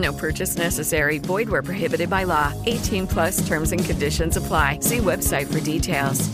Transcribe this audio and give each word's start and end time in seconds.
No 0.00 0.12
purchase 0.12 0.56
necessary. 0.56 1.18
Void 1.18 1.48
where 1.48 1.62
prohibited 1.62 2.08
by 2.08 2.24
law. 2.24 2.52
18 2.66 3.06
plus 3.06 3.46
terms 3.46 3.72
and 3.72 3.84
conditions 3.84 4.36
apply. 4.36 4.78
See 4.80 4.98
website 4.98 5.52
for 5.52 5.60
details. 5.60 6.28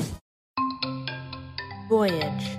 Voyage. 1.89 2.59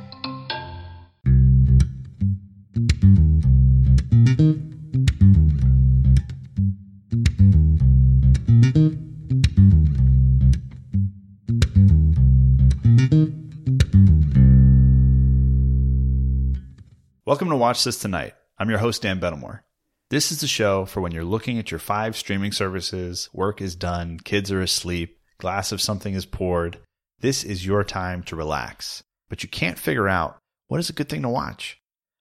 Welcome 17.26 17.50
to 17.50 17.58
Watch 17.58 17.84
This 17.84 18.00
Tonight. 18.00 18.34
I'm 18.58 18.70
your 18.70 18.80
host, 18.80 19.02
Dan 19.02 19.20
Benamor. 19.20 19.67
This 20.10 20.32
is 20.32 20.40
the 20.40 20.48
show 20.48 20.86
for 20.86 21.02
when 21.02 21.12
you're 21.12 21.26
looking 21.26 21.60
at 21.60 21.70
your 21.70 21.82
five 21.82 22.16
streaming 22.16 22.54
services, 22.54 23.30
work 23.34 23.62
is 23.62 23.76
done, 23.76 24.22
kids 24.24 24.54
are 24.54 24.62
asleep, 24.62 25.20
glass 25.38 25.74
of 25.74 25.82
something 25.82 26.14
is 26.14 26.26
poured. 26.26 26.80
This 27.20 27.44
is 27.44 27.66
your 27.66 27.84
time 27.84 28.24
to 28.24 28.36
relax. 28.38 29.04
But 29.28 29.44
you 29.44 29.50
can't 29.50 29.78
figure 29.78 30.08
out 30.08 30.38
what 30.70 30.80
is 30.80 30.90
a 30.90 30.94
good 30.94 31.10
thing 31.10 31.24
to 31.24 31.30
watch. 31.30 31.78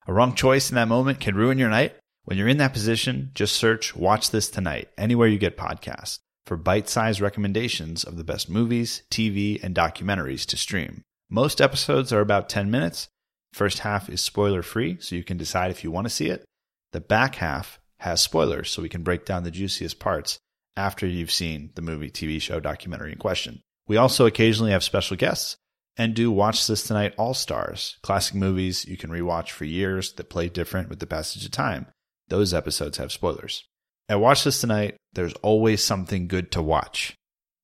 A 0.09 0.13
wrong 0.13 0.35
choice 0.35 0.69
in 0.69 0.75
that 0.75 0.89
moment 0.89 1.21
can 1.21 1.37
ruin 1.37 1.59
your 1.59 1.69
night. 1.69 1.95
When 2.25 2.37
you're 2.37 2.49
in 2.49 2.57
that 2.57 2.73
position, 2.73 3.31
just 3.35 3.55
search 3.55 3.95
Watch 3.95 4.33
This 4.33 4.51
Tonight 4.51 4.89
anywhere 4.99 5.29
you 5.29 5.39
get 5.39 5.57
podcasts 5.57 6.19
for 6.45 6.57
bite 6.57 6.89
sized 6.89 7.21
recommendations 7.21 8.03
of 8.03 8.17
the 8.17 8.25
best 8.25 8.51
movies, 8.51 9.05
TV, 9.13 9.63
and 9.63 9.77
documentaries 9.77 10.45
to 10.47 10.57
stream. 10.57 11.03
Most 11.31 11.61
episodes 11.61 12.13
are 12.13 12.21
about 12.21 12.49
10 12.49 12.69
minutes. 12.69 13.07
First 13.53 13.81
half 13.81 14.09
is 14.09 14.21
spoiler 14.21 14.63
free, 14.63 14.97
so 14.99 15.15
you 15.15 15.23
can 15.23 15.37
decide 15.37 15.71
if 15.71 15.85
you 15.85 15.93
want 15.93 16.07
to 16.07 16.13
see 16.13 16.27
it. 16.27 16.45
The 16.93 17.01
back 17.01 17.37
half 17.37 17.79
has 18.01 18.23
spoilers, 18.23 18.71
so 18.71 18.83
we 18.83 18.89
can 18.89 19.03
break 19.03 19.25
down 19.25 19.45
the 19.45 19.51
juiciest 19.51 19.99
parts 19.99 20.39
after 20.77 21.07
you've 21.07 21.31
seen 21.31 21.71
the 21.75 21.83
movie, 21.83 22.11
TV 22.11 22.41
show, 22.41 22.61
documentary 22.61 23.13
in 23.13 23.19
question. 23.19 23.63
We 23.89 23.97
also 23.97 24.27
occasionally 24.27 24.73
have 24.73 24.85
special 24.85 25.17
guests 25.17 25.57
and 25.97 26.15
do 26.15 26.31
Watch 26.31 26.67
This 26.67 26.83
Tonight 26.83 27.15
All 27.17 27.35
Stars, 27.35 27.97
classic 28.03 28.35
movies 28.35 28.85
you 28.85 28.97
can 28.97 29.11
rewatch 29.11 29.51
for 29.51 29.65
years 29.65 30.13
that 30.15 30.29
play 30.29 30.49
different 30.49 30.89
with 30.89 30.99
the 30.99 31.07
passage 31.07 31.45
of 31.45 31.51
time. 31.51 31.87
Those 32.29 32.53
episodes 32.53 32.99
have 32.99 33.13
spoilers. 33.13 33.65
At 34.09 34.21
Watch 34.21 34.45
This 34.45 34.61
Tonight, 34.61 34.97
there's 35.15 35.33
always 35.43 35.83
something 35.83 36.29
good 36.29 36.53
to 36.53 36.63
watch. 36.63 37.15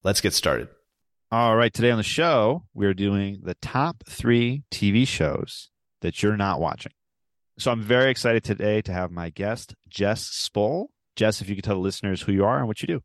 Let's 0.02 0.20
get 0.20 0.32
started. 0.32 0.68
All 1.30 1.56
right, 1.56 1.72
today 1.72 1.90
on 1.90 1.98
the 1.98 2.02
show, 2.02 2.64
we're 2.74 2.94
doing 2.94 3.40
the 3.42 3.54
top 3.54 4.04
three 4.08 4.64
TV 4.70 5.06
shows 5.06 5.70
that 6.00 6.22
you're 6.22 6.36
not 6.36 6.60
watching. 6.60 6.92
So 7.62 7.70
I'm 7.70 7.80
very 7.80 8.10
excited 8.10 8.42
today 8.42 8.82
to 8.82 8.92
have 8.92 9.12
my 9.12 9.30
guest, 9.30 9.76
Jess 9.88 10.26
Spoll. 10.26 10.90
Jess, 11.14 11.40
if 11.40 11.48
you 11.48 11.54
could 11.54 11.62
tell 11.62 11.76
the 11.76 11.80
listeners 11.80 12.20
who 12.20 12.32
you 12.32 12.44
are 12.44 12.58
and 12.58 12.66
what 12.66 12.82
you 12.82 12.88
do. 12.88 13.04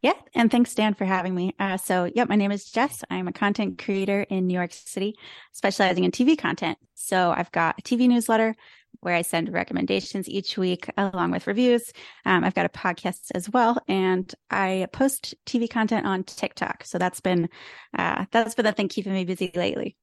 Yeah, 0.00 0.14
and 0.34 0.50
thanks, 0.50 0.74
Dan, 0.74 0.94
for 0.94 1.04
having 1.04 1.34
me. 1.34 1.54
Uh, 1.58 1.76
so, 1.76 2.10
yep, 2.14 2.26
my 2.26 2.36
name 2.36 2.50
is 2.50 2.64
Jess. 2.64 3.04
I'm 3.10 3.28
a 3.28 3.32
content 3.32 3.76
creator 3.76 4.22
in 4.22 4.46
New 4.46 4.54
York 4.54 4.72
City, 4.72 5.16
specializing 5.52 6.04
in 6.04 6.12
TV 6.12 6.38
content. 6.38 6.78
So, 6.94 7.30
I've 7.36 7.52
got 7.52 7.78
a 7.78 7.82
TV 7.82 8.08
newsletter 8.08 8.56
where 9.00 9.14
I 9.14 9.20
send 9.20 9.52
recommendations 9.52 10.30
each 10.30 10.56
week 10.56 10.90
along 10.96 11.32
with 11.32 11.46
reviews. 11.46 11.92
Um, 12.24 12.42
I've 12.42 12.54
got 12.54 12.64
a 12.64 12.70
podcast 12.70 13.30
as 13.34 13.50
well, 13.50 13.76
and 13.86 14.34
I 14.50 14.86
post 14.94 15.34
TV 15.44 15.68
content 15.68 16.06
on 16.06 16.24
TikTok. 16.24 16.86
So 16.86 16.96
that's 16.96 17.20
been 17.20 17.50
uh, 17.98 18.24
that's 18.30 18.54
been 18.54 18.64
the 18.64 18.72
thing 18.72 18.88
keeping 18.88 19.12
me 19.12 19.26
busy 19.26 19.50
lately. 19.54 19.94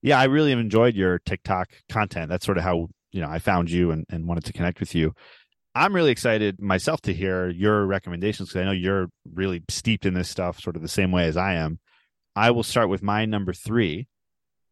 Yeah, 0.00 0.18
I 0.18 0.24
really 0.24 0.48
have 0.48 0.58
enjoyed 0.58 0.94
your 0.94 1.18
TikTok 1.18 1.68
content. 1.90 2.30
That's 2.30 2.46
sort 2.46 2.56
of 2.56 2.64
how 2.64 2.88
you 3.12 3.20
know 3.20 3.28
I 3.28 3.38
found 3.38 3.70
you 3.70 3.90
and, 3.90 4.04
and 4.08 4.26
wanted 4.26 4.44
to 4.46 4.52
connect 4.52 4.80
with 4.80 4.94
you. 4.94 5.14
I'm 5.74 5.94
really 5.94 6.10
excited 6.10 6.60
myself 6.60 7.00
to 7.02 7.14
hear 7.14 7.48
your 7.48 7.86
recommendations 7.86 8.48
because 8.48 8.62
I 8.62 8.64
know 8.64 8.72
you're 8.72 9.08
really 9.32 9.62
steeped 9.68 10.04
in 10.04 10.14
this 10.14 10.28
stuff, 10.28 10.58
sort 10.58 10.74
of 10.76 10.82
the 10.82 10.88
same 10.88 11.12
way 11.12 11.26
as 11.26 11.36
I 11.36 11.54
am. 11.54 11.78
I 12.34 12.50
will 12.50 12.64
start 12.64 12.88
with 12.88 13.02
my 13.02 13.24
number 13.24 13.52
three, 13.52 14.08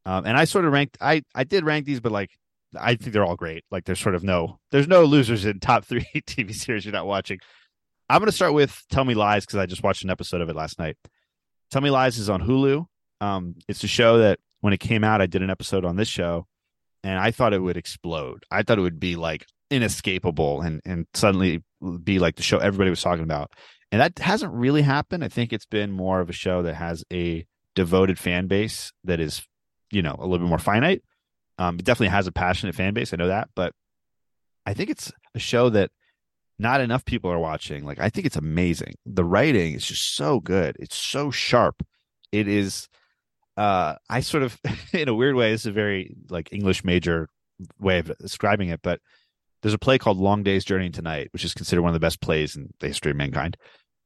um, 0.05 0.27
and 0.27 0.37
I 0.37 0.45
sort 0.45 0.65
of 0.65 0.73
ranked. 0.73 0.99
I 1.01 1.23
I 1.35 1.45
did 1.45 1.65
rank 1.65 1.87
these, 1.87 2.01
but 2.01 2.13
like 2.13 2.31
I 2.77 2.97
think 2.97 3.13
they're 3.13 3.25
all 3.25 3.37
great. 3.37 3.65
Like 3.71 3.85
there's 3.85 4.01
sort 4.01 4.15
of 4.15 4.25
no 4.25 4.59
there's 4.71 4.89
no 4.89 5.05
losers 5.05 5.45
in 5.45 5.61
top 5.61 5.85
three 5.85 6.07
TV 6.15 6.55
series 6.55 6.85
you're 6.85 6.93
not 6.93 7.07
watching. 7.07 7.39
I'm 8.11 8.21
going 8.21 8.31
to 8.31 8.37
start 8.37 8.55
with 8.55 8.85
Tell 8.91 9.05
Me 9.05 9.15
Lies 9.15 9.45
because 9.45 9.59
I 9.59 9.67
just 9.67 9.83
watched 9.83 10.03
an 10.03 10.11
episode 10.11 10.41
of 10.41 10.49
it 10.49 10.57
last 10.57 10.79
night. 10.79 10.97
Tell 11.71 11.83
Me 11.83 11.91
Lies 11.91 12.17
is 12.17 12.31
on 12.31 12.41
Hulu. 12.41 12.87
Um, 13.21 13.57
it's 13.69 13.85
a 13.85 13.89
show 13.89 14.19
that 14.19 14.39
when 14.61 14.73
it 14.73 14.81
came 14.81 15.05
out, 15.05 15.21
I 15.21 15.27
did 15.27 15.43
an 15.43 15.51
episode 15.51 15.85
on 15.85 15.97
this 15.97 16.09
show, 16.09 16.47
and 17.05 17.19
I 17.19 17.31
thought 17.31 17.53
it 17.53 17.63
would 17.63 17.77
explode. 17.77 18.45
I 18.51 18.63
thought 18.63 18.79
it 18.79 18.83
would 18.83 19.01
be 19.01 19.17
like 19.17 19.47
inescapable 19.71 20.63
and 20.63 20.81
and 20.85 21.07
suddenly 21.15 21.63
be 22.03 22.19
like 22.19 22.37
the 22.37 22.43
show 22.43 22.59
everybody 22.59 22.91
was 22.91 23.03
talking 23.03 23.25
about. 23.25 23.53
And 23.91 24.01
that 24.01 24.19
hasn't 24.19 24.53
really 24.53 24.83
happened. 24.83 25.25
I 25.25 25.29
think 25.29 25.53
it's 25.53 25.67
been 25.67 25.91
more 25.91 26.21
of 26.21 26.29
a 26.29 26.35
show 26.35 26.63
that 26.63 26.75
has 26.75 27.05
a 27.13 27.47
devoted 27.75 28.19
fan 28.19 28.47
base 28.47 28.93
that 29.05 29.21
is, 29.21 29.43
you 29.91 30.03
know, 30.03 30.15
a 30.19 30.27
little 30.27 30.39
bit 30.39 30.49
more 30.49 30.59
finite. 30.59 31.03
Um, 31.59 31.77
it 31.77 31.85
definitely 31.85 32.09
has 32.09 32.27
a 32.27 32.33
passionate 32.33 32.75
fan 32.75 32.93
base. 32.93 33.13
I 33.13 33.17
know 33.17 33.29
that, 33.29 33.49
but 33.57 33.73
I 34.67 34.75
think 34.75 34.91
it's 34.91 35.11
a 35.35 35.39
show 35.39 35.71
that 35.71 35.91
not 36.59 36.81
enough 36.81 37.05
people 37.05 37.31
are 37.31 37.39
watching. 37.39 37.85
Like, 37.85 37.99
I 37.99 38.11
think 38.11 38.27
it's 38.27 38.37
amazing. 38.37 38.95
The 39.07 39.25
writing 39.25 39.75
is 39.75 39.87
just 39.87 40.15
so 40.15 40.41
good. 40.41 40.77
It's 40.79 40.97
so 40.97 41.31
sharp. 41.31 41.83
It 42.33 42.49
is. 42.49 42.89
Uh, 43.59 43.97
I 44.09 44.21
sort 44.21 44.45
of, 44.45 44.57
in 44.93 45.09
a 45.09 45.15
weird 45.15 45.35
way, 45.35 45.53
it's 45.53 45.67
a 45.67 45.73
very 45.73 46.15
like 46.31 46.53
English 46.53 46.85
major 46.85 47.29
way 47.81 47.99
of 47.99 48.17
describing 48.19 48.69
it, 48.69 48.81
but 48.83 49.01
there's 49.63 49.75
a 49.75 49.79
play 49.79 49.99
called 49.99 50.19
Long 50.19 50.45
Day's 50.45 50.65
Journey 50.65 50.87
into 50.87 51.03
Night, 51.03 51.29
which 51.33 51.45
is 51.45 51.55
considered 51.55 51.83
one 51.83 51.91
of 51.91 51.95
the 51.95 52.07
best 52.07 52.21
plays 52.21 52.55
in 52.55 52.73
the 52.79 52.87
history 52.87 53.11
of 53.11 53.17
mankind. 53.17 53.57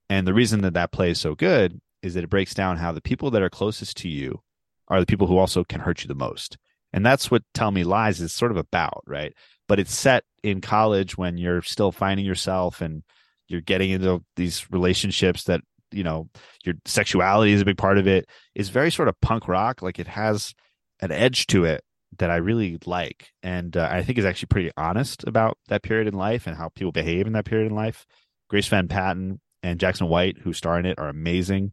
And 0.09 0.27
the 0.27 0.33
reason 0.33 0.63
that 0.63 0.73
that 0.73 0.91
play 0.91 1.11
is 1.11 1.21
so 1.21 1.35
good 1.35 1.81
is 2.03 2.15
that 2.15 2.25
it 2.25 2.31
breaks 2.31 2.55
down 2.55 2.79
how 2.79 2.93
the 2.93 3.03
people 3.03 3.31
that 3.31 3.43
are 3.43 3.51
closest 3.51 3.99
to 3.99 4.09
you 4.09 4.41
are 4.89 5.01
the 5.01 5.07
people 5.07 5.27
who 5.27 5.37
also 5.37 5.65
can 5.65 5.81
hurt 5.81 6.03
you 6.03 6.09
the 6.09 6.15
most. 6.15 6.57
And 6.93 7.05
that's 7.05 7.31
what 7.31 7.43
Tell 7.53 7.71
Me 7.71 7.85
Lies 7.85 8.21
is 8.21 8.33
sort 8.33 8.51
of 8.51 8.57
about, 8.57 9.03
right? 9.07 9.35
But 9.69 9.79
it's 9.79 9.95
set 9.95 10.25
in 10.43 10.63
college 10.63 11.19
when 11.19 11.37
you're 11.37 11.63
still 11.63 11.93
finding 11.93 12.25
yourself 12.25 12.81
and 12.81 13.03
you're 13.49 13.61
getting 13.61 13.91
into 13.91 14.25
these 14.37 14.71
relationships 14.71 15.45
that, 15.45 15.61
you 15.93 16.05
know, 16.05 16.29
your 16.65 16.75
sexuality 16.85 17.53
is 17.53 17.61
a 17.61 17.65
big 17.65 17.79
part 17.79 17.99
of 17.99 18.07
it. 18.07 18.29
It's 18.55 18.69
very 18.69 18.91
sort 18.91 19.09
of 19.09 19.21
punk 19.21 19.49
rock. 19.49 19.83
Like 19.83 19.99
it 19.99 20.09
has 20.09 20.55
an 21.01 21.13
edge 21.13 21.47
to 21.49 21.65
it 21.65 21.85
that 22.19 22.31
I 22.31 22.37
really 22.37 22.79
like, 22.85 23.33
and 23.43 23.77
uh, 23.77 23.89
I 23.91 24.03
think 24.03 24.19
is 24.19 24.25
actually 24.25 24.49
pretty 24.49 24.71
honest 24.77 25.25
about 25.27 25.59
that 25.69 25.83
period 25.83 26.09
in 26.09 26.15
life 26.15 26.47
and 26.47 26.57
how 26.57 26.69
people 26.69 26.93
behave 26.93 27.27
in 27.27 27.33
that 27.33 27.47
period 27.47 27.69
in 27.69 27.75
life. 27.75 28.07
Grace 28.49 28.69
Van 28.69 28.89
Patten 28.89 29.41
and 29.63 29.81
Jackson 29.81 30.09
White, 30.09 30.39
who 30.39 30.53
star 30.53 30.79
in 30.79 30.87
it, 30.87 30.99
are 30.99 31.09
amazing. 31.09 31.73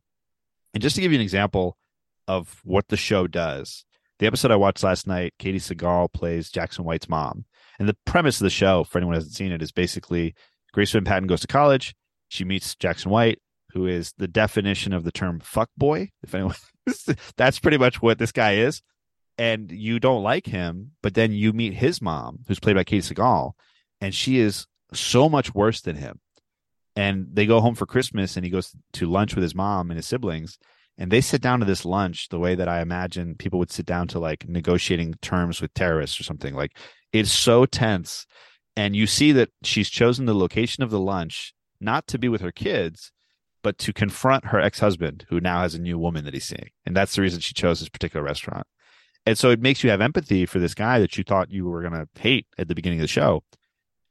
And 0.73 0.81
just 0.81 0.95
to 0.95 1.01
give 1.01 1.11
you 1.11 1.17
an 1.17 1.23
example 1.23 1.77
of 2.27 2.61
what 2.63 2.87
the 2.87 2.97
show 2.97 3.27
does, 3.27 3.83
the 4.19 4.27
episode 4.27 4.51
I 4.51 4.55
watched 4.55 4.83
last 4.83 5.07
night, 5.07 5.33
Katey 5.39 5.55
Sagal 5.55 6.11
plays 6.13 6.49
Jackson 6.49 6.85
White's 6.85 7.09
mom, 7.09 7.45
and 7.79 7.89
the 7.89 7.97
premise 8.05 8.39
of 8.39 8.45
the 8.45 8.49
show, 8.49 8.83
for 8.83 8.97
anyone 8.97 9.13
who 9.13 9.19
hasn't 9.19 9.35
seen 9.35 9.51
it, 9.51 9.61
is 9.61 9.71
basically 9.71 10.35
Grace 10.73 10.91
Van 10.91 11.05
Patten 11.05 11.27
goes 11.27 11.41
to 11.41 11.47
college. 11.47 11.95
She 12.27 12.43
meets 12.43 12.75
Jackson 12.75 13.11
White, 13.11 13.39
who 13.71 13.85
is 13.85 14.13
the 14.17 14.27
definition 14.27 14.93
of 14.93 15.03
the 15.03 15.11
term 15.11 15.39
fuck 15.39 15.69
boy. 15.77 16.09
If 16.23 16.33
anyone, 16.33 16.55
that's 17.37 17.59
pretty 17.59 17.77
much 17.77 18.01
what 18.01 18.19
this 18.19 18.31
guy 18.31 18.55
is 18.55 18.81
and 19.39 19.71
you 19.71 20.01
don't 20.01 20.21
like 20.21 20.45
him, 20.45 20.91
but 21.01 21.13
then 21.13 21.31
you 21.31 21.53
meet 21.53 21.73
his 21.73 22.01
mom, 22.01 22.39
who's 22.47 22.59
played 22.59 22.75
by 22.75 22.83
Katey 22.83 23.13
Sagal, 23.13 23.53
and 24.01 24.13
she 24.13 24.37
is 24.37 24.67
so 24.93 25.29
much 25.29 25.55
worse 25.55 25.79
than 25.79 25.95
him. 25.95 26.19
And 26.97 27.27
they 27.31 27.45
go 27.45 27.61
home 27.61 27.73
for 27.73 27.85
Christmas, 27.85 28.35
and 28.35 28.43
he 28.43 28.51
goes 28.51 28.75
to 28.93 29.09
lunch 29.09 29.35
with 29.35 29.43
his 29.43 29.55
mom 29.55 29.89
and 29.89 29.97
his 29.97 30.07
siblings, 30.07 30.59
and 30.97 31.09
they 31.09 31.21
sit 31.21 31.41
down 31.41 31.61
to 31.61 31.65
this 31.65 31.85
lunch 31.85 32.27
the 32.27 32.37
way 32.39 32.53
that 32.55 32.67
I 32.67 32.81
imagine 32.81 33.35
people 33.35 33.59
would 33.59 33.71
sit 33.71 33.85
down 33.85 34.09
to 34.09 34.19
like 34.19 34.49
negotiating 34.49 35.13
terms 35.21 35.61
with 35.61 35.73
terrorists 35.73 36.19
or 36.19 36.23
something. 36.23 36.53
Like 36.53 36.77
it's 37.13 37.31
so 37.31 37.65
tense. 37.65 38.25
And 38.75 38.93
you 38.93 39.07
see 39.07 39.31
that 39.31 39.49
she's 39.63 39.89
chosen 39.89 40.25
the 40.25 40.33
location 40.33 40.83
of 40.83 40.89
the 40.89 40.99
lunch 40.99 41.53
not 41.79 42.07
to 42.07 42.17
be 42.17 42.27
with 42.27 42.41
her 42.41 42.51
kids, 42.51 43.13
but 43.61 43.77
to 43.79 43.93
confront 43.93 44.45
her 44.45 44.59
ex 44.59 44.79
husband, 44.79 45.25
who 45.29 45.39
now 45.39 45.61
has 45.61 45.75
a 45.75 45.81
new 45.81 45.97
woman 45.97 46.25
that 46.25 46.33
he's 46.33 46.45
seeing. 46.45 46.69
And 46.85 46.95
that's 46.95 47.15
the 47.15 47.21
reason 47.21 47.39
she 47.39 47.53
chose 47.53 47.79
this 47.79 47.89
particular 47.89 48.23
restaurant. 48.23 48.65
And 49.25 49.37
so 49.37 49.49
it 49.49 49.61
makes 49.61 49.83
you 49.83 49.89
have 49.89 50.01
empathy 50.01 50.45
for 50.45 50.59
this 50.59 50.73
guy 50.73 50.99
that 50.99 51.17
you 51.17 51.23
thought 51.23 51.51
you 51.51 51.65
were 51.65 51.81
going 51.81 51.93
to 51.93 52.07
hate 52.19 52.47
at 52.57 52.67
the 52.67 52.75
beginning 52.75 52.99
of 52.99 53.03
the 53.03 53.07
show. 53.07 53.43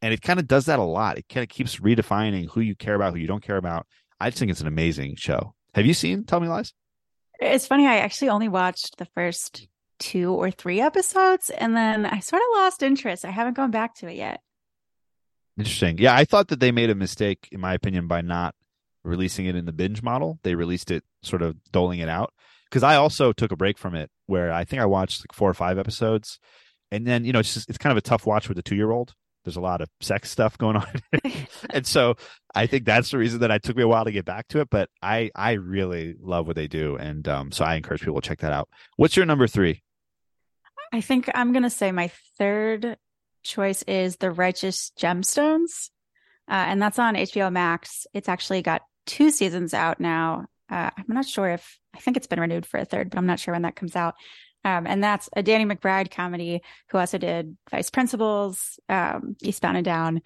And 0.01 0.15
it 0.15 0.23
kind 0.23 0.39
of 0.39 0.47
does 0.47 0.67
that 0.67 0.79
a 0.79 0.85
lot. 0.85 1.19
It 1.19 1.29
kind 1.29 1.43
of 1.43 1.49
keeps 1.49 1.77
redefining 1.77 2.49
who 2.51 2.61
you 2.61 2.77
care 2.77 2.95
about, 2.95 3.15
who 3.15 3.19
you 3.19 3.27
don't 3.27 3.43
care 3.43 3.57
about. 3.57 3.87
I 4.21 4.31
just 4.31 4.39
think 4.39 4.51
it's 4.51 4.61
an 4.61 4.67
amazing 4.67 5.17
show. 5.17 5.55
Have 5.75 5.87
you 5.87 5.95
seen 5.95 6.25
Tell 6.25 6.41
Me 6.41 6.49
Lies? 6.49 6.73
It's 7.41 7.67
funny. 7.67 7.87
I 7.87 7.99
actually 7.99 8.29
only 8.29 8.49
watched 8.49 8.99
the 8.99 9.07
first 9.07 9.67
two 9.99 10.33
or 10.33 10.51
three 10.51 10.81
episodes 10.81 11.51
and 11.51 11.77
then 11.77 12.07
I 12.07 12.21
sort 12.21 12.43
of 12.43 12.49
lost 12.57 12.83
interest. 12.83 13.25
I 13.25 13.31
haven't 13.31 13.57
gone 13.57 13.71
back 13.71 13.97
to 13.97 14.09
it 14.09 14.17
yet. 14.17 14.41
Interesting. 15.57 15.99
Yeah, 15.99 16.15
I 16.15 16.25
thought 16.25 16.49
that 16.49 16.61
they 16.61 16.71
made 16.71 16.91
a 16.91 16.95
mistake, 16.95 17.49
in 17.51 17.61
my 17.61 17.75
opinion, 17.75 18.07
by 18.07 18.21
not 18.21 18.55
releasing 19.05 19.47
it 19.47 19.57
in 19.57 19.65
the 19.65 19.73
binge 19.73 20.03
model. 20.03 20.39
They 20.43 20.55
released 20.55 20.91
it 20.91 21.05
sort 21.23 21.43
of 21.43 21.57
doling 21.73 22.01
it 22.01 22.09
out. 22.09 22.33
Because 22.69 22.83
I 22.83 22.97
also 22.97 23.33
took 23.33 23.51
a 23.51 23.57
break 23.57 23.79
from 23.79 23.95
it 23.95 24.11
where 24.27 24.53
I 24.53 24.65
think 24.65 24.83
I 24.83 24.87
watched 24.87 25.23
like 25.23 25.33
four 25.33 25.49
or 25.49 25.55
five 25.55 25.79
episodes. 25.79 26.39
And 26.91 27.07
then, 27.07 27.25
you 27.25 27.33
know, 27.33 27.39
it's 27.39 27.55
just, 27.55 27.69
it's 27.69 27.79
kind 27.79 27.91
of 27.91 27.97
a 27.97 28.03
tough 28.03 28.27
watch 28.27 28.49
with 28.49 28.59
a 28.59 28.63
two 28.63 28.77
year 28.77 28.91
old 28.91 29.15
there's 29.49 29.57
a 29.57 29.61
lot 29.61 29.81
of 29.81 29.89
sex 30.01 30.31
stuff 30.31 30.59
going 30.59 30.77
on 30.77 30.87
and 31.71 31.87
so 31.87 32.15
i 32.55 32.67
think 32.67 32.85
that's 32.85 33.11
the 33.11 33.19
reason 33.19 33.41
that 33.41 33.51
I 33.51 33.57
took 33.57 33.77
me 33.77 33.83
a 33.83 33.89
while 33.89 34.05
to 34.05 34.13
get 34.13 34.27
back 34.27 34.49
to 34.49 34.61
it 34.61 34.69
but 34.71 34.91
i 35.01 35.31
i 35.35 35.53
really 35.53 36.17
love 36.21 36.47
what 36.47 36.57
they 36.57 36.69
do 36.69 36.97
and 36.97 37.27
um, 37.29 37.51
so 37.51 37.65
i 37.65 37.75
encourage 37.75 38.01
people 38.01 38.21
to 38.21 38.29
check 38.29 38.41
that 38.41 38.53
out 38.53 38.69
what's 38.97 39.17
your 39.17 39.25
number 39.27 39.47
three 39.47 39.83
i 40.93 41.01
think 41.01 41.31
i'm 41.35 41.53
gonna 41.53 41.71
say 41.71 41.93
my 41.93 42.11
third 42.37 42.99
choice 43.43 43.83
is 43.85 44.17
the 44.17 44.31
righteous 44.31 44.93
gemstones 44.99 45.89
uh, 46.49 46.65
and 46.69 46.81
that's 46.81 46.99
on 46.99 47.15
hbo 47.15 47.53
max 47.53 48.07
it's 48.13 48.29
actually 48.29 48.63
got 48.63 48.83
two 49.07 49.31
seasons 49.31 49.75
out 49.75 50.01
now 50.01 50.47
uh, 50.71 50.91
i'm 50.97 51.05
not 51.09 51.27
sure 51.27 51.49
if 51.49 51.79
i 51.95 51.99
think 51.99 52.17
it's 52.17 52.27
been 52.27 52.41
renewed 52.41 52.67
for 52.67 52.79
a 52.79 52.85
third 52.85 53.11
but 53.11 53.19
i'm 53.19 53.27
not 53.27 53.41
sure 53.41 53.53
when 53.55 53.63
that 53.63 53.77
comes 53.77 53.97
out 53.97 54.15
um, 54.65 54.87
and 54.87 55.03
that's 55.03 55.29
a 55.35 55.43
Danny 55.43 55.65
McBride 55.65 56.11
comedy 56.11 56.63
who 56.91 56.99
also 56.99 57.19
did 57.19 57.57
Vice 57.71 57.91
Principals, 57.91 58.79
um, 58.89 59.37
Eastbound 59.41 59.77
and 59.77 59.85
Down. 59.85 60.21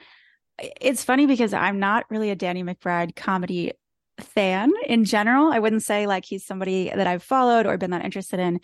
It's 0.59 1.05
funny 1.05 1.27
because 1.27 1.53
I'm 1.53 1.79
not 1.79 2.07
really 2.11 2.31
a 2.31 2.35
Danny 2.35 2.65
McBride 2.65 3.15
comedy 3.15 3.73
fan 4.21 4.73
in 4.87 5.05
general. 5.05 5.53
I 5.53 5.59
wouldn't 5.59 5.83
say 5.83 6.07
like 6.07 6.25
he's 6.25 6.47
somebody 6.47 6.91
that 6.95 7.07
I've 7.07 7.23
followed 7.23 7.67
or 7.67 7.77
been 7.79 7.91
that 7.91 8.05
interested 8.05 8.41
in, 8.41 8.61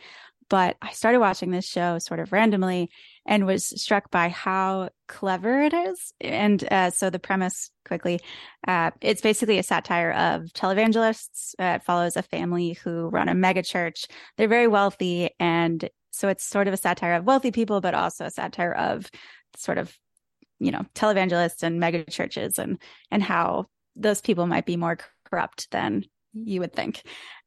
but 0.48 0.76
I 0.80 0.92
started 0.92 1.20
watching 1.20 1.50
this 1.50 1.66
show 1.66 1.98
sort 1.98 2.20
of 2.20 2.32
randomly 2.32 2.90
and 3.26 3.46
was 3.46 3.64
struck 3.64 4.10
by 4.10 4.28
how 4.28 4.90
clever 5.06 5.62
it 5.62 5.74
is. 5.74 6.12
And 6.20 6.66
uh, 6.70 6.90
so 6.90 7.10
the 7.10 7.18
premise 7.18 7.70
quickly, 7.84 8.20
uh, 8.66 8.92
it's 9.00 9.20
basically 9.20 9.58
a 9.58 9.62
satire 9.62 10.12
of 10.12 10.44
televangelists. 10.54 11.54
Uh, 11.58 11.76
it 11.76 11.82
follows 11.82 12.16
a 12.16 12.22
family 12.22 12.72
who 12.84 13.08
run 13.08 13.28
a 13.28 13.34
mega 13.34 13.62
church. 13.62 14.06
They're 14.36 14.48
very 14.48 14.68
wealthy. 14.68 15.30
And 15.38 15.88
so 16.10 16.28
it's 16.28 16.44
sort 16.44 16.68
of 16.68 16.74
a 16.74 16.78
satire 16.78 17.14
of 17.14 17.24
wealthy 17.24 17.50
people, 17.50 17.80
but 17.80 17.94
also 17.94 18.24
a 18.24 18.30
satire 18.30 18.72
of 18.72 19.10
sort 19.56 19.78
of, 19.78 19.94
you 20.58 20.70
know, 20.70 20.84
televangelists 20.94 21.62
and 21.62 21.78
mega 21.78 22.04
churches 22.04 22.58
and, 22.58 22.78
and 23.10 23.22
how 23.22 23.66
those 23.94 24.20
people 24.20 24.46
might 24.46 24.66
be 24.66 24.76
more 24.76 24.98
corrupt 25.24 25.70
than 25.70 26.04
you 26.32 26.60
would 26.60 26.72
think. 26.72 27.02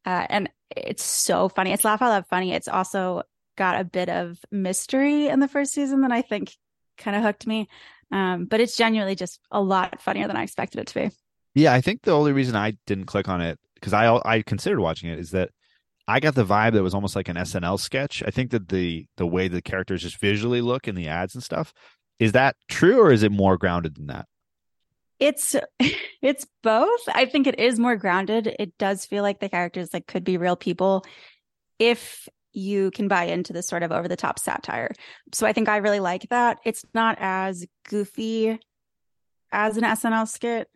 Uh, 0.05 0.25
and 0.29 0.49
it's 0.75 1.03
so 1.03 1.49
funny. 1.49 1.71
It's 1.71 1.83
laugh 1.83 2.01
out 2.01 2.09
loud 2.09 2.27
funny. 2.27 2.53
It's 2.53 2.67
also 2.67 3.23
got 3.57 3.79
a 3.79 3.83
bit 3.83 4.09
of 4.09 4.39
mystery 4.51 5.27
in 5.27 5.39
the 5.39 5.47
first 5.47 5.73
season 5.73 6.01
that 6.01 6.11
I 6.11 6.21
think 6.21 6.55
kind 6.97 7.15
of 7.15 7.23
hooked 7.23 7.45
me. 7.45 7.67
Um, 8.11 8.45
but 8.45 8.59
it's 8.59 8.75
genuinely 8.75 9.15
just 9.15 9.39
a 9.51 9.61
lot 9.61 10.01
funnier 10.01 10.27
than 10.27 10.37
I 10.37 10.43
expected 10.43 10.79
it 10.79 10.87
to 10.87 10.95
be. 10.95 11.09
Yeah, 11.55 11.73
I 11.73 11.81
think 11.81 12.01
the 12.01 12.11
only 12.11 12.31
reason 12.33 12.55
I 12.55 12.73
didn't 12.85 13.05
click 13.05 13.27
on 13.29 13.41
it 13.41 13.59
because 13.75 13.93
I 13.93 14.19
I 14.25 14.41
considered 14.41 14.79
watching 14.79 15.09
it 15.09 15.19
is 15.19 15.31
that 15.31 15.49
I 16.07 16.19
got 16.19 16.35
the 16.35 16.45
vibe 16.45 16.73
that 16.73 16.83
was 16.83 16.93
almost 16.93 17.15
like 17.15 17.29
an 17.29 17.37
SNL 17.37 17.79
sketch. 17.79 18.23
I 18.25 18.31
think 18.31 18.51
that 18.51 18.69
the 18.69 19.05
the 19.17 19.27
way 19.27 19.47
the 19.47 19.61
characters 19.61 20.01
just 20.01 20.19
visually 20.19 20.61
look 20.61 20.87
in 20.87 20.95
the 20.95 21.07
ads 21.07 21.35
and 21.35 21.43
stuff 21.43 21.73
is 22.19 22.33
that 22.33 22.55
true 22.69 23.01
or 23.01 23.11
is 23.11 23.23
it 23.23 23.31
more 23.31 23.57
grounded 23.57 23.95
than 23.95 24.07
that? 24.07 24.27
It's 25.21 25.55
it's 26.21 26.45
both. 26.63 26.99
I 27.07 27.25
think 27.25 27.47
it 27.47 27.59
is 27.59 27.79
more 27.79 27.95
grounded. 27.95 28.53
It 28.59 28.77
does 28.77 29.05
feel 29.05 29.23
like 29.23 29.39
the 29.39 29.47
characters 29.47 29.93
like 29.93 30.07
could 30.07 30.25
be 30.25 30.35
real 30.35 30.57
people 30.57 31.05
if 31.79 32.27
you 32.53 32.91
can 32.91 33.07
buy 33.07 33.23
into 33.23 33.53
this 33.53 33.67
sort 33.67 33.83
of 33.83 33.93
over 33.93 34.09
the 34.09 34.17
top 34.17 34.37
satire. 34.37 34.91
So 35.31 35.47
I 35.47 35.53
think 35.53 35.69
I 35.69 35.77
really 35.77 36.01
like 36.01 36.27
that. 36.29 36.57
It's 36.65 36.83
not 36.93 37.17
as 37.21 37.65
goofy 37.89 38.59
as 39.53 39.77
an 39.77 39.83
SNL 39.83 40.27
skit. 40.27 40.67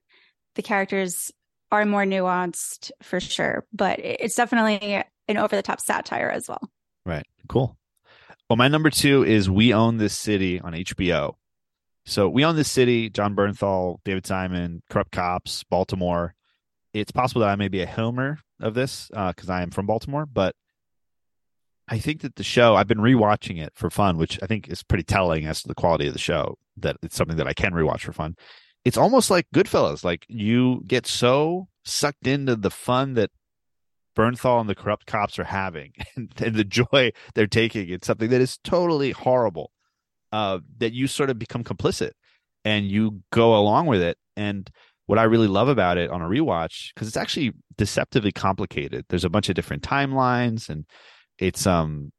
The 0.55 0.61
characters 0.61 1.33
are 1.71 1.85
more 1.85 2.05
nuanced 2.05 2.91
for 3.01 3.19
sure, 3.19 3.65
but 3.73 3.99
it's 3.99 4.35
definitely 4.35 5.03
an 5.27 5.37
over 5.37 5.55
the 5.55 5.61
top 5.61 5.81
satire 5.81 6.29
as 6.29 6.47
well. 6.47 6.61
Right. 7.05 7.25
Cool. 7.49 7.77
Well, 8.49 8.57
my 8.57 8.67
number 8.67 8.89
two 8.89 9.23
is 9.23 9.49
We 9.49 9.73
Own 9.73 9.97
This 9.97 10.17
City 10.17 10.61
on 10.61 10.73
HBO. 10.73 11.35
So 12.05 12.29
we 12.29 12.45
own 12.45 12.55
this 12.55 12.71
city, 12.71 13.09
Jon 13.09 13.35
Bernthal, 13.35 13.97
David 14.05 14.27
Simon, 14.27 14.83
Corrupt 14.89 15.11
Cops, 15.11 15.63
Baltimore. 15.63 16.35
It's 16.93 17.11
possible 17.11 17.41
that 17.41 17.49
I 17.49 17.55
may 17.55 17.67
be 17.67 17.81
a 17.81 17.87
homer 17.87 18.39
of 18.59 18.75
this 18.75 19.07
because 19.09 19.49
uh, 19.49 19.53
I 19.53 19.63
am 19.63 19.71
from 19.71 19.87
Baltimore, 19.87 20.25
but 20.25 20.55
I 21.87 21.97
think 21.97 22.21
that 22.21 22.35
the 22.35 22.43
show, 22.43 22.75
I've 22.75 22.87
been 22.87 22.99
rewatching 22.99 23.61
it 23.61 23.73
for 23.75 23.89
fun, 23.89 24.17
which 24.17 24.39
I 24.41 24.45
think 24.45 24.69
is 24.69 24.83
pretty 24.83 25.03
telling 25.03 25.45
as 25.45 25.61
to 25.61 25.67
the 25.67 25.75
quality 25.75 26.07
of 26.07 26.13
the 26.13 26.19
show, 26.19 26.57
that 26.77 26.97
it's 27.01 27.15
something 27.15 27.37
that 27.37 27.47
I 27.47 27.53
can 27.53 27.73
rewatch 27.73 28.01
for 28.01 28.13
fun. 28.13 28.35
It's 28.83 28.97
almost 28.97 29.31
like 29.31 29.47
Goodfellas. 29.53 30.03
Like 30.03 30.25
you 30.29 30.83
get 30.85 31.07
so 31.07 31.67
sucked 31.83 32.27
into 32.27 32.55
the 32.55 32.71
fun 32.71 33.15
that 33.15 33.31
Bernthal 34.15 34.61
and 34.61 34.69
the 34.69 34.75
corrupt 34.75 35.07
cops 35.07 35.37
are 35.39 35.43
having 35.43 35.93
and, 36.15 36.31
and 36.37 36.55
the 36.55 36.63
joy 36.63 37.11
they're 37.33 37.47
taking. 37.47 37.89
It's 37.89 38.07
something 38.07 38.29
that 38.29 38.41
is 38.41 38.57
totally 38.63 39.11
horrible 39.11 39.71
uh, 40.35 40.59
that 40.79 40.91
you 40.91 41.07
sort 41.07 41.29
of 41.29 41.39
become 41.39 41.63
complicit 41.63 42.11
and 42.65 42.91
you 42.91 43.21
go 43.31 43.55
along 43.55 43.85
with 43.85 44.01
it. 44.01 44.17
And 44.35 44.69
what 45.05 45.17
I 45.17 45.23
really 45.23 45.47
love 45.47 45.69
about 45.69 45.97
it 45.97 46.09
on 46.09 46.21
a 46.21 46.25
rewatch, 46.25 46.93
because 46.93 47.07
it's 47.07 47.15
actually 47.15 47.53
deceptively 47.77 48.33
complicated. 48.33 49.05
There's 49.07 49.23
a 49.23 49.29
bunch 49.29 49.47
of 49.47 49.55
different 49.55 49.83
timelines, 49.83 50.67
and 50.67 50.85
it's 51.37 51.65
um, 51.65 52.11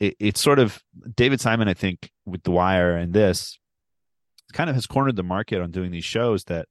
it, 0.00 0.16
it's 0.18 0.40
sort 0.40 0.58
of 0.58 0.82
David 1.14 1.40
Simon, 1.40 1.68
I 1.68 1.74
think, 1.74 2.10
with 2.26 2.42
The 2.42 2.50
Wire 2.50 2.96
and 2.96 3.12
this, 3.12 3.60
kind 4.52 4.68
of 4.68 4.74
has 4.74 4.88
cornered 4.88 5.14
the 5.14 5.22
market 5.22 5.62
on 5.62 5.70
doing 5.70 5.92
these 5.92 6.04
shows 6.04 6.42
that 6.44 6.66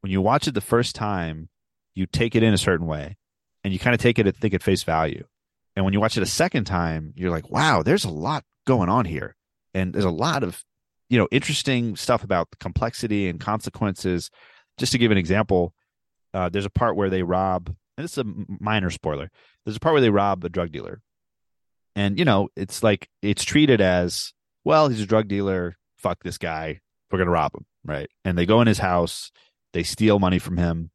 when 0.00 0.10
you 0.10 0.20
watch 0.20 0.48
it 0.48 0.54
the 0.54 0.60
first 0.60 0.96
time, 0.96 1.50
you 1.94 2.06
take 2.06 2.34
it 2.34 2.42
in 2.42 2.52
a 2.52 2.58
certain 2.58 2.86
way, 2.86 3.16
and 3.62 3.72
you 3.72 3.78
kind 3.78 3.94
of 3.94 4.00
take 4.00 4.18
it 4.18 4.26
at 4.26 4.36
think 4.36 4.54
at 4.54 4.62
face 4.62 4.82
value. 4.82 5.24
And 5.76 5.84
when 5.84 5.94
you 5.94 6.00
watch 6.00 6.16
it 6.16 6.22
a 6.24 6.26
second 6.42 6.64
time, 6.64 7.12
you're 7.14 7.30
like, 7.30 7.48
wow, 7.48 7.84
there's 7.84 8.04
a 8.04 8.10
lot 8.10 8.42
going 8.66 8.88
on 8.88 9.04
here 9.04 9.36
and 9.74 9.92
there's 9.92 10.04
a 10.04 10.10
lot 10.10 10.42
of 10.42 10.62
you 11.08 11.18
know 11.18 11.28
interesting 11.30 11.96
stuff 11.96 12.24
about 12.24 12.48
complexity 12.60 13.28
and 13.28 13.40
consequences. 13.40 14.30
Just 14.78 14.92
to 14.92 14.98
give 14.98 15.10
an 15.10 15.18
example 15.18 15.74
uh, 16.34 16.48
there's 16.48 16.64
a 16.64 16.70
part 16.70 16.96
where 16.96 17.10
they 17.10 17.22
rob 17.22 17.68
and 17.96 18.04
this 18.04 18.12
is 18.12 18.18
a 18.18 18.24
minor 18.60 18.90
spoiler 18.90 19.30
there's 19.64 19.76
a 19.76 19.80
part 19.80 19.92
where 19.92 20.00
they 20.00 20.10
rob 20.10 20.44
a 20.44 20.48
drug 20.48 20.72
dealer. 20.72 21.00
And 21.94 22.18
you 22.18 22.24
know 22.24 22.48
it's 22.56 22.82
like 22.82 23.08
it's 23.20 23.44
treated 23.44 23.80
as 23.80 24.32
well 24.64 24.88
he's 24.88 25.00
a 25.00 25.06
drug 25.06 25.28
dealer 25.28 25.76
fuck 25.98 26.22
this 26.22 26.38
guy 26.38 26.80
we're 27.10 27.18
gonna 27.18 27.30
rob 27.30 27.54
him 27.54 27.66
right? 27.84 28.08
And 28.24 28.38
they 28.38 28.46
go 28.46 28.60
in 28.60 28.66
his 28.66 28.78
house 28.78 29.30
they 29.72 29.82
steal 29.82 30.18
money 30.18 30.38
from 30.38 30.56
him 30.56 30.90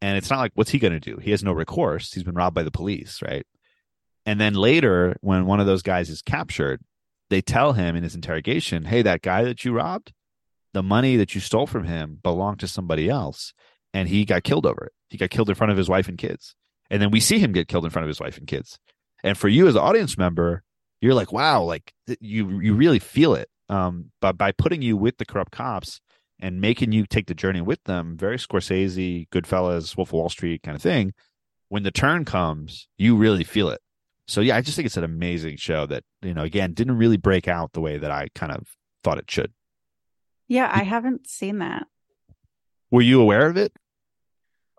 and 0.00 0.16
it's 0.16 0.30
not 0.30 0.38
like 0.38 0.52
what's 0.54 0.70
he 0.70 0.78
gonna 0.78 1.00
do? 1.00 1.16
He 1.16 1.32
has 1.32 1.42
no 1.42 1.52
recourse 1.52 2.12
he's 2.12 2.24
been 2.24 2.34
robbed 2.34 2.54
by 2.54 2.62
the 2.62 2.70
police 2.70 3.20
right? 3.20 3.46
And 4.24 4.40
then 4.40 4.54
later 4.54 5.16
when 5.20 5.46
one 5.46 5.58
of 5.58 5.66
those 5.66 5.82
guys 5.82 6.08
is 6.08 6.22
captured 6.22 6.80
they 7.32 7.42
tell 7.42 7.72
him 7.72 7.96
in 7.96 8.02
his 8.02 8.14
interrogation, 8.14 8.84
hey, 8.84 9.02
that 9.02 9.22
guy 9.22 9.44
that 9.44 9.64
you 9.64 9.72
robbed, 9.72 10.12
the 10.72 10.82
money 10.82 11.16
that 11.16 11.34
you 11.34 11.40
stole 11.40 11.66
from 11.66 11.84
him 11.84 12.18
belonged 12.22 12.60
to 12.60 12.68
somebody 12.68 13.08
else. 13.08 13.52
And 13.94 14.08
he 14.08 14.24
got 14.24 14.44
killed 14.44 14.66
over 14.66 14.86
it. 14.86 14.92
He 15.10 15.18
got 15.18 15.30
killed 15.30 15.48
in 15.48 15.54
front 15.54 15.70
of 15.70 15.76
his 15.76 15.88
wife 15.88 16.08
and 16.08 16.16
kids. 16.16 16.54
And 16.90 17.00
then 17.00 17.10
we 17.10 17.20
see 17.20 17.38
him 17.38 17.52
get 17.52 17.68
killed 17.68 17.84
in 17.84 17.90
front 17.90 18.04
of 18.04 18.08
his 18.08 18.20
wife 18.20 18.38
and 18.38 18.46
kids. 18.46 18.78
And 19.22 19.36
for 19.36 19.48
you 19.48 19.66
as 19.66 19.74
an 19.74 19.82
audience 19.82 20.16
member, 20.16 20.62
you're 21.00 21.14
like, 21.14 21.32
wow, 21.32 21.62
like 21.62 21.92
you 22.20 22.60
you 22.60 22.74
really 22.74 22.98
feel 22.98 23.34
it. 23.34 23.48
Um, 23.68 24.12
but 24.20 24.36
by 24.38 24.52
putting 24.52 24.82
you 24.82 24.96
with 24.96 25.18
the 25.18 25.24
corrupt 25.24 25.52
cops 25.52 26.00
and 26.40 26.60
making 26.60 26.92
you 26.92 27.06
take 27.06 27.26
the 27.26 27.34
journey 27.34 27.60
with 27.60 27.82
them, 27.84 28.16
very 28.16 28.36
Scorsese, 28.36 29.28
Goodfellas, 29.28 29.96
Wolf 29.96 30.10
of 30.10 30.12
Wall 30.12 30.28
Street 30.28 30.62
kind 30.62 30.76
of 30.76 30.82
thing. 30.82 31.12
When 31.68 31.82
the 31.82 31.90
turn 31.90 32.24
comes, 32.24 32.88
you 32.98 33.16
really 33.16 33.44
feel 33.44 33.68
it 33.68 33.80
so 34.26 34.40
yeah, 34.40 34.56
I 34.56 34.60
just 34.60 34.76
think 34.76 34.86
it's 34.86 34.96
an 34.96 35.04
amazing 35.04 35.56
show 35.56 35.86
that, 35.86 36.04
you 36.22 36.34
know, 36.34 36.42
again, 36.42 36.74
didn't 36.74 36.98
really 36.98 37.16
break 37.16 37.48
out 37.48 37.72
the 37.72 37.80
way 37.80 37.98
that 37.98 38.10
I 38.10 38.28
kind 38.34 38.52
of 38.52 38.66
thought 39.02 39.18
it 39.18 39.30
should. 39.30 39.52
Yeah, 40.48 40.70
I 40.72 40.82
haven't 40.82 41.28
seen 41.28 41.58
that. 41.58 41.86
Were 42.90 43.02
you 43.02 43.20
aware 43.20 43.46
of 43.46 43.56
it? 43.56 43.72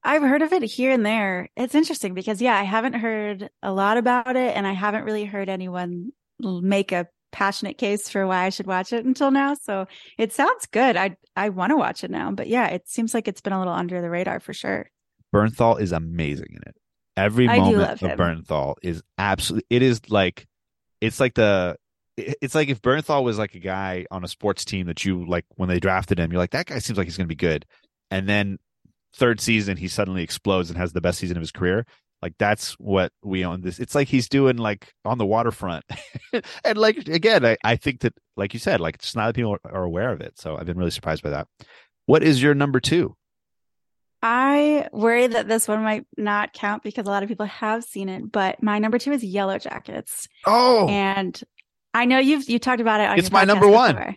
I've 0.04 0.22
heard 0.22 0.42
of 0.42 0.52
it 0.52 0.64
here 0.64 0.92
and 0.92 1.06
there. 1.06 1.50
It's 1.56 1.76
interesting 1.76 2.14
because 2.14 2.42
yeah, 2.42 2.56
I 2.56 2.64
haven't 2.64 2.94
heard 2.94 3.50
a 3.62 3.72
lot 3.72 3.98
about 3.98 4.36
it 4.36 4.56
and 4.56 4.68
I 4.68 4.74
haven't 4.74 5.06
really 5.06 5.26
heard 5.26 5.50
anyone 5.50 6.12
make 6.40 6.92
a 6.92 7.08
passionate 7.32 7.78
case 7.78 8.10
for 8.10 8.28
why 8.28 8.46
I 8.46 8.50
should 8.50 8.68
watch 8.68 8.94
it 8.94 9.06
until 9.06 9.32
now. 9.32 9.56
So 9.56 9.88
it 10.18 10.34
sounds 10.34 10.68
good. 10.68 10.98
I 10.98 11.16
I 11.36 11.50
want 11.50 11.72
to 11.72 11.78
watch 11.78 12.04
it 12.04 12.12
now. 12.12 12.32
But 12.32 12.48
yeah, 12.48 12.68
it 12.68 12.88
seems 12.88 13.14
like 13.14 13.28
it's 13.28 13.42
been 13.42 13.54
a 13.54 13.60
little 13.60 13.74
under 13.74 14.02
the 14.02 14.10
radar 14.10 14.40
for 14.40 14.54
sure. 14.54 14.90
Bernthal 15.34 15.82
is 15.82 15.92
amazing 15.92 16.50
in 16.52 16.62
it. 16.68 16.76
Every 17.15 17.48
I 17.48 17.60
moment 17.60 17.91
of 17.91 18.00
him. 18.00 18.17
Bernthal 18.17 18.75
is 18.82 19.03
absolutely 19.17 19.65
it 19.70 19.82
is 19.82 20.01
like 20.10 20.48
it's 21.00 21.20
like 21.20 21.36
the 21.36 21.77
it's 22.17 22.55
like 22.55 22.70
if 22.70 22.82
Bernthal 22.82 23.24
was 23.24 23.38
like 23.38 23.55
a 23.55 23.60
guy 23.60 24.05
on 24.12 24.24
a 24.24 24.27
sports 24.27 24.65
team 24.65 24.88
that 24.88 25.03
you 25.03 25.25
like 25.25 25.46
when 25.55 25.70
they 25.70 25.79
drafted 25.79 26.20
him, 26.20 26.32
you're 26.32 26.39
like, 26.39 26.51
that 26.51 26.67
guy 26.67 26.79
seems 26.79 26.98
like 26.98 27.05
he's 27.05 27.17
gonna 27.17 27.27
be 27.27 27.36
good. 27.36 27.65
And 28.12 28.27
then 28.27 28.60
third 29.15 29.39
season 29.39 29.77
he 29.77 29.88
suddenly 29.88 30.24
explodes 30.24 30.70
and 30.70 30.77
has 30.77 30.93
the 30.93 31.01
best 31.01 31.20
season 31.20 31.38
of 31.38 31.41
his 31.41 31.51
career. 31.51 31.86
Like 32.22 32.36
that's 32.39 32.74
what 32.74 33.12
we 33.24 33.43
own 33.43 33.62
this. 33.62 33.79
It's 33.79 33.96
like 33.96 34.08
he's 34.08 34.29
doing 34.29 34.58
like 34.58 34.93
on 35.03 35.17
the 35.17 35.25
waterfront. 35.25 35.84
and 36.63 36.77
like 36.77 36.98
again, 37.08 37.46
I, 37.46 37.58
I 37.63 37.75
think 37.75 38.01
that 38.01 38.13
like 38.38 38.53
you 38.53 38.60
said, 38.60 38.79
like 38.79 39.00
just 39.00 39.15
not 39.15 39.27
that 39.27 39.36
people 39.36 39.58
are, 39.65 39.72
are 39.72 39.84
aware 39.84 40.12
of 40.12 40.22
it. 40.22 40.39
So 40.39 40.55
I've 40.55 40.65
been 40.65 40.77
really 40.77 40.91
surprised 40.91 41.24
by 41.24 41.32
that. 41.32 41.48
What 42.05 42.24
is 42.24 42.41
your 42.41 42.53
number 42.53 42.79
two? 42.79 43.15
I 44.25 44.88
worry 44.94 45.27
that 45.27 45.50
this 45.50 45.68
one 45.68 45.84
might 45.84 46.06
not 46.15 46.53
count 46.53 46.82
because 46.82 47.06
a 47.06 47.10
lot 47.10 47.24
of 47.24 47.30
people 47.30 47.46
have 47.46 47.84
seen 47.84 48.08
it, 48.08 48.32
but 48.32 48.63
my 48.63 48.80
number 48.80 48.98
two 48.98 49.12
is 49.12 49.22
Yellowjackets. 49.22 50.27
Oh, 50.46 50.88
And 50.88 51.39
I 51.94 52.06
know 52.06 52.20
you've 52.20 52.50
you 52.50 52.58
talked 52.58 52.80
about 52.80 53.01
it 53.01 53.10
on 53.10 53.20
It's 53.20 53.32
my 53.32 53.44
number 53.44 53.68
one. 53.68 53.96
before. 53.96 54.15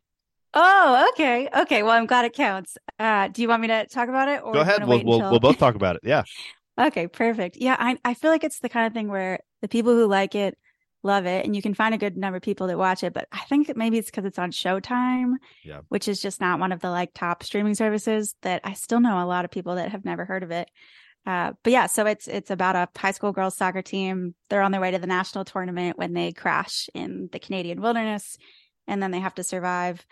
Oh, 0.55 1.09
okay. 1.13 1.49
Okay. 1.63 1.83
Well, 1.83 1.93
I'm 1.93 2.07
glad 2.07 2.25
it 2.25 2.33
counts. 2.35 2.79
Uh, 2.99 3.29
do 3.29 3.43
you 3.43 3.49
want 3.49 3.61
me 3.63 3.69
to 3.69 3.87
talk 3.87 4.09
about 4.09 4.29
it 4.29 4.41
or 4.45 4.53
go 4.55 4.61
ahead. 4.61 4.87
We'll 4.87 5.03
we'll, 5.05 5.17
until- 5.17 5.31
we'll 5.33 5.41
both 5.41 5.59
talk 5.59 5.75
about 5.75 5.97
it. 5.97 6.03
Yeah. 6.05 6.23
Okay, 6.79 7.07
perfect. 7.09 7.57
Yeah, 7.57 7.75
I 7.79 7.97
I 8.05 8.13
feel 8.13 8.31
like 8.31 8.45
it's 8.45 8.59
the 8.59 8.69
kind 8.69 8.87
of 8.87 8.93
thing 8.93 9.09
where 9.09 9.41
the 9.63 9.67
people 9.69 9.95
who 9.95 10.07
like 10.07 10.35
it 10.35 10.59
love 11.07 11.25
it, 11.27 11.45
and 11.47 11.57
you 11.57 11.63
can 11.63 11.73
find 11.75 11.95
a 11.95 11.99
good 11.99 12.17
number 12.17 12.37
of 12.37 12.43
people 12.43 12.67
that 12.67 12.77
watch 12.77 13.03
it. 13.03 13.15
But 13.15 13.29
I 13.33 13.41
think 13.49 13.75
maybe 13.77 13.97
it's 13.99 14.11
because 14.11 14.25
it's 14.27 14.39
on 14.39 14.51
Showtime, 14.51 15.35
Yeah. 15.65 15.81
which 15.89 16.09
is 16.09 16.21
just 16.21 16.41
not 16.41 16.61
one 16.61 16.73
of 16.73 16.81
the 16.81 16.91
like 16.91 17.15
top 17.15 17.43
streaming 17.43 17.75
services. 17.75 18.35
That 18.43 18.61
I 18.65 18.75
still 18.75 19.01
know 19.01 19.23
a 19.23 19.27
lot 19.27 19.45
of 19.45 19.51
people 19.51 19.77
that 19.77 19.91
have 19.93 20.05
never 20.05 20.25
heard 20.25 20.43
of 20.43 20.51
it. 20.51 20.69
Uh, 21.25 21.53
but 21.65 21.73
yeah, 21.73 21.87
so 21.87 22.07
it's 22.07 22.29
it's 22.29 22.51
about 22.51 22.77
a 22.77 22.89
high 22.97 23.11
school 23.11 23.33
girls 23.33 23.57
soccer 23.57 23.83
team. 23.83 24.35
They're 24.51 24.63
on 24.63 24.71
their 24.73 24.81
way 24.81 24.91
to 24.93 24.99
the 24.99 25.07
national 25.09 25.45
tournament 25.45 25.99
when 25.99 26.13
they 26.13 26.33
crash 26.33 26.89
in 26.95 27.29
the 27.33 27.39
Canadian 27.41 27.81
wilderness, 27.81 28.37
and 28.87 29.03
then 29.03 29.11
they 29.11 29.21
have 29.21 29.35
to 29.37 29.43
survive. 29.43 30.07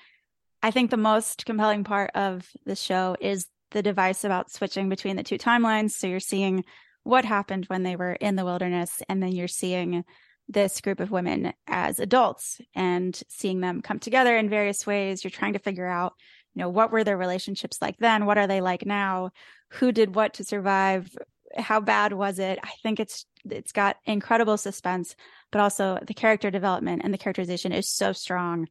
I 0.63 0.71
think 0.71 0.91
the 0.91 0.97
most 0.97 1.45
compelling 1.47 1.85
part 1.85 2.11
of 2.15 2.49
the 2.65 2.75
show 2.75 3.17
is 3.21 3.47
the 3.71 3.83
device 3.83 4.25
about 4.25 4.51
switching 4.51 4.89
between 4.89 5.17
the 5.17 5.23
two 5.23 5.37
timelines. 5.39 5.91
So 5.93 6.07
you're 6.07 6.21
seeing 6.21 6.65
what 7.03 7.25
happened 7.25 7.67
when 7.67 7.83
they 7.83 7.97
were 7.97 8.15
in 8.15 8.35
the 8.35 8.45
wilderness, 8.47 9.03
and 9.09 9.23
then 9.23 9.33
you're 9.33 9.47
seeing 9.47 10.05
this 10.49 10.81
group 10.81 11.01
of 11.01 11.11
women 11.11 11.53
as 11.67 12.01
adults 12.01 12.61
and 12.75 13.21
seeing 13.29 13.61
them 13.61 13.81
come 13.81 13.99
together 13.99 14.37
in 14.37 14.51
various 14.51 14.87
ways. 14.87 15.25
You're 15.25 15.31
trying 15.31 15.55
to 15.55 15.59
figure 15.59 15.87
out, 15.87 16.15
you 16.55 16.61
know, 16.61 16.69
what 16.69 16.93
were 16.93 17.05
their 17.05 17.17
relationships 17.17 17.79
like 17.81 17.97
then? 17.99 18.27
What 18.27 18.39
are 18.39 18.47
they 18.47 18.61
like 18.61 18.85
now? 18.85 19.31
Who 19.71 19.93
did 19.93 20.15
what 20.15 20.35
to 20.35 20.45
survive? 20.45 21.15
How 21.57 21.81
bad 21.81 22.13
was 22.13 22.39
it? 22.39 22.59
I 22.63 22.71
think 22.83 23.01
it's 23.01 23.27
it's 23.49 23.73
got 23.73 23.97
incredible 24.07 24.57
suspense, 24.57 25.17
but 25.53 25.61
also 25.61 25.99
the 26.07 26.15
character 26.15 26.51
development 26.51 27.03
and 27.05 27.13
the 27.13 27.19
characterization 27.19 27.73
is 27.73 27.89
so 27.89 28.13
strong. 28.13 28.69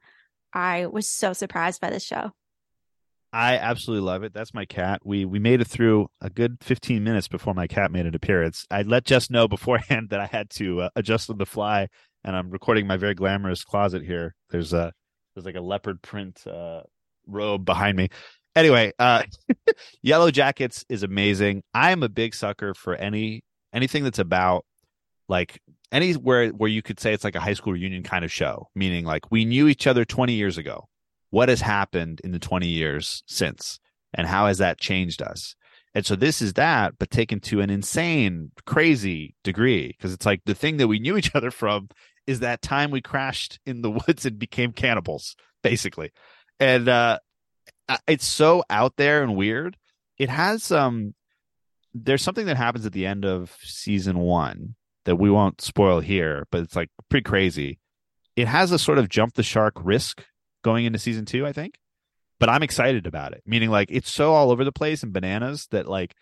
I 0.52 0.88
was 0.88 1.08
so 1.08 1.34
surprised 1.34 1.82
by 1.82 1.90
this 1.90 2.04
show. 2.04 2.32
I 3.34 3.58
absolutely 3.58 4.06
love 4.06 4.22
it. 4.22 4.32
That's 4.32 4.54
my 4.54 4.66
cat. 4.66 5.02
We 5.04 5.26
we 5.26 5.40
made 5.40 5.60
it 5.60 5.68
through 5.68 6.08
a 6.22 6.30
good 6.30 6.58
15 6.62 7.04
minutes 7.04 7.28
before 7.28 7.56
my 7.56 7.66
cat 7.66 7.92
made 7.92 8.06
an 8.06 8.14
appearance. 8.14 8.68
I 8.70 8.84
let 8.84 9.06
Jess 9.06 9.32
know 9.32 9.48
beforehand 9.50 10.12
that 10.12 10.20
I 10.20 10.28
had 10.28 10.52
to 10.52 10.82
uh, 10.82 10.90
adjust 10.96 11.32
on 11.32 11.40
the 11.40 11.46
fly, 11.48 11.88
and 12.24 12.36
I'm 12.36 12.52
recording 12.52 12.86
my 12.86 12.96
very 12.96 13.16
glamorous 13.16 13.64
closet 13.64 14.04
here. 14.04 14.36
There's 14.52 14.72
a 14.72 14.94
there's 15.34 15.46
like 15.46 15.56
a 15.56 15.62
leopard 15.62 16.04
print 16.04 16.46
uh, 16.46 16.82
robe 17.26 17.66
behind 17.66 17.98
me. 17.98 18.10
Anyway, 18.56 18.94
uh, 19.00 19.24
Yellowjackets 20.06 20.86
is 20.88 21.02
amazing. 21.02 21.64
I 21.74 21.92
am 21.92 22.04
a 22.04 22.10
big 22.10 22.36
sucker 22.36 22.76
for 22.76 22.94
any 22.94 23.44
anything 23.74 24.04
that's 24.04 24.20
about 24.20 24.64
like 25.28 25.60
anywhere 25.92 26.50
where 26.50 26.70
you 26.70 26.84
could 26.84 27.00
say 27.00 27.14
it's 27.14 27.24
like 27.24 27.36
a 27.36 27.40
high 27.40 27.56
school 27.56 27.74
reunion 27.74 28.04
kind 28.04 28.24
of 28.24 28.32
show, 28.32 28.70
meaning 28.76 29.06
like 29.06 29.32
we 29.32 29.44
knew 29.44 29.68
each 29.68 29.88
other 29.88 30.06
20 30.06 30.34
years 30.34 30.60
ago 30.60 30.88
what 31.34 31.50
has 31.50 31.62
happened 31.62 32.22
in 32.24 32.32
the 32.32 32.38
20 32.38 32.68
years 32.68 33.24
since 33.26 33.80
and 34.14 34.28
how 34.28 34.46
has 34.46 34.60
that 34.60 34.80
changed 34.80 35.20
us? 35.20 35.56
And 35.96 36.06
so 36.06 36.16
this 36.16 36.44
is 36.44 36.54
that 36.54 36.94
but 37.00 37.10
taken 37.10 37.40
to 37.40 37.60
an 37.60 37.72
insane 37.72 38.52
crazy 38.68 39.34
degree 39.44 39.88
because 39.88 40.14
it's 40.14 40.28
like 40.28 40.42
the 40.46 40.54
thing 40.54 40.78
that 40.78 40.88
we 40.88 41.00
knew 41.00 41.18
each 41.18 41.34
other 41.34 41.50
from 41.50 41.90
is 42.28 42.42
that 42.42 42.62
time 42.62 42.92
we 42.92 43.02
crashed 43.02 43.60
in 43.66 43.82
the 43.82 43.90
woods 44.08 44.28
and 44.28 44.38
became 44.38 44.74
cannibals 44.74 45.36
basically. 45.64 46.12
And 46.60 46.88
uh 46.88 47.18
it's 48.06 48.28
so 48.28 48.64
out 48.70 48.94
there 48.98 49.24
and 49.24 49.36
weird. 49.36 49.76
It 50.20 50.30
has 50.30 50.72
um 50.72 51.16
there's 51.96 52.22
something 52.22 52.46
that 52.46 52.58
happens 52.58 52.86
at 52.86 52.94
the 52.94 53.08
end 53.08 53.26
of 53.26 53.58
season 53.64 54.20
one 54.20 54.76
that 55.06 55.16
we 55.16 55.32
won't 55.32 55.62
spoil 55.62 56.00
here 56.00 56.46
but 56.52 56.62
it's 56.62 56.76
like 56.76 56.92
pretty 57.10 57.24
crazy. 57.24 57.80
It 58.36 58.48
has 58.48 58.72
a 58.72 58.78
sort 58.78 59.00
of 59.00 59.10
jump 59.10 59.34
the 59.34 59.42
shark 59.42 59.74
risk 59.84 60.24
going 60.64 60.86
into 60.86 61.00
season 61.00 61.26
two, 61.26 61.46
I 61.46 61.54
think. 61.54 61.78
But 62.40 62.50
I'm 62.50 62.64
excited 62.64 63.06
about 63.08 63.34
it. 63.34 63.44
Meaning 63.46 63.70
like 63.70 63.90
it's 63.92 64.12
so 64.12 64.34
all 64.34 64.52
over 64.52 64.64
the 64.64 64.72
place 64.72 65.04
and 65.04 65.14
bananas 65.14 65.68
that 65.72 65.88
like 65.88 66.16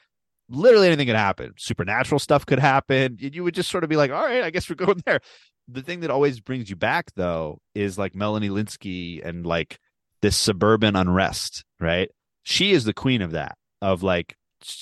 literally 0.50 0.88
anything 0.88 1.08
could 1.08 1.16
happen. 1.16 1.54
Supernatural 1.58 2.20
stuff 2.20 2.46
could 2.46 2.60
happen. 2.60 3.18
You 3.20 3.44
would 3.44 3.56
just 3.56 3.72
sort 3.72 3.84
of 3.84 3.90
be 3.90 3.96
like, 3.96 4.12
all 4.12 4.24
right, 4.24 4.44
I 4.44 4.50
guess 4.50 4.70
we're 4.70 4.76
going 4.86 5.02
there. 5.06 5.22
The 5.68 5.82
thing 5.82 6.02
that 6.02 6.12
always 6.12 6.40
brings 6.40 6.70
you 6.70 6.76
back 6.76 7.12
though 7.16 7.60
is 7.74 7.98
like 7.98 8.16
Melanie 8.16 8.50
Lynskey 8.50 9.26
and 9.26 9.46
like 9.46 9.80
this 10.22 10.38
suburban 10.38 10.96
unrest, 10.96 11.64
right? 11.80 12.10
She 12.44 12.72
is 12.72 12.84
the 12.84 12.94
queen 12.94 13.22
of 13.22 13.32
that, 13.32 13.58
of 13.82 14.04
like, 14.04 14.36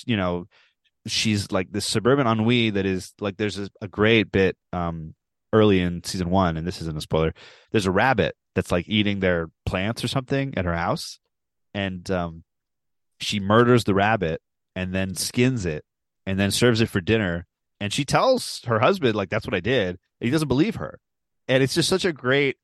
you 0.06 0.16
know, 0.16 0.46
she's 1.06 1.50
like 1.50 1.72
this 1.72 1.86
suburban 1.86 2.26
ennui 2.26 2.70
that 2.70 2.84
is 2.84 3.14
like 3.20 3.36
there's 3.38 3.58
a, 3.58 3.68
a 3.80 3.88
great 3.88 4.30
bit 4.30 4.56
um 4.72 5.14
early 5.52 5.80
in 5.80 6.04
season 6.04 6.30
one, 6.30 6.56
and 6.56 6.66
this 6.66 6.80
isn't 6.80 6.96
a 6.96 7.00
spoiler. 7.00 7.34
There's 7.70 7.86
a 7.86 7.90
rabbit 7.90 8.36
that's 8.54 8.72
like 8.72 8.88
eating 8.88 9.20
their 9.20 9.48
plants 9.66 10.04
or 10.04 10.08
something 10.08 10.56
at 10.56 10.64
her 10.64 10.74
house, 10.74 11.18
and 11.74 12.10
um, 12.10 12.44
she 13.20 13.40
murders 13.40 13.84
the 13.84 13.94
rabbit 13.94 14.40
and 14.74 14.94
then 14.94 15.14
skins 15.14 15.66
it 15.66 15.84
and 16.26 16.38
then 16.38 16.50
serves 16.50 16.80
it 16.80 16.88
for 16.88 17.00
dinner. 17.00 17.46
And 17.80 17.92
she 17.92 18.04
tells 18.04 18.60
her 18.66 18.80
husband 18.80 19.14
like 19.14 19.30
that's 19.30 19.46
what 19.46 19.54
I 19.54 19.60
did. 19.60 19.98
He 20.20 20.30
doesn't 20.30 20.48
believe 20.48 20.76
her, 20.76 20.98
and 21.48 21.62
it's 21.62 21.74
just 21.74 21.88
such 21.88 22.04
a 22.04 22.12
great 22.12 22.56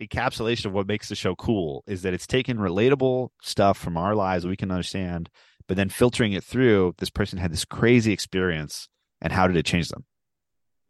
encapsulation 0.00 0.66
of 0.66 0.72
what 0.72 0.88
makes 0.88 1.08
the 1.08 1.14
show 1.14 1.34
cool 1.36 1.84
is 1.86 2.02
that 2.02 2.14
it's 2.14 2.26
taking 2.26 2.56
relatable 2.56 3.28
stuff 3.40 3.78
from 3.78 3.96
our 3.96 4.14
lives 4.14 4.42
that 4.42 4.48
we 4.48 4.56
can 4.56 4.70
understand, 4.70 5.30
but 5.68 5.76
then 5.76 5.88
filtering 5.88 6.32
it 6.32 6.44
through. 6.44 6.94
This 6.98 7.10
person 7.10 7.38
had 7.38 7.52
this 7.52 7.64
crazy 7.64 8.12
experience, 8.12 8.88
and 9.20 9.32
how 9.32 9.46
did 9.46 9.56
it 9.56 9.66
change 9.66 9.88
them? 9.88 10.04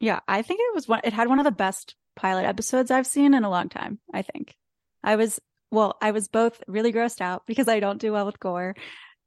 Yeah, 0.04 0.20
I 0.28 0.42
think 0.42 0.60
it 0.60 0.74
was 0.74 0.86
one. 0.86 1.00
It 1.02 1.14
had 1.14 1.28
one 1.28 1.38
of 1.38 1.46
the 1.46 1.50
best 1.50 1.94
pilot 2.14 2.44
episodes 2.44 2.90
I've 2.90 3.06
seen 3.06 3.32
in 3.32 3.42
a 3.42 3.48
long 3.48 3.70
time. 3.70 4.00
I 4.12 4.20
think 4.20 4.54
I 5.02 5.16
was 5.16 5.40
well. 5.70 5.96
I 6.02 6.10
was 6.10 6.28
both 6.28 6.62
really 6.68 6.92
grossed 6.92 7.22
out 7.22 7.46
because 7.46 7.68
I 7.68 7.80
don't 7.80 8.02
do 8.02 8.12
well 8.12 8.26
with 8.26 8.38
gore, 8.38 8.74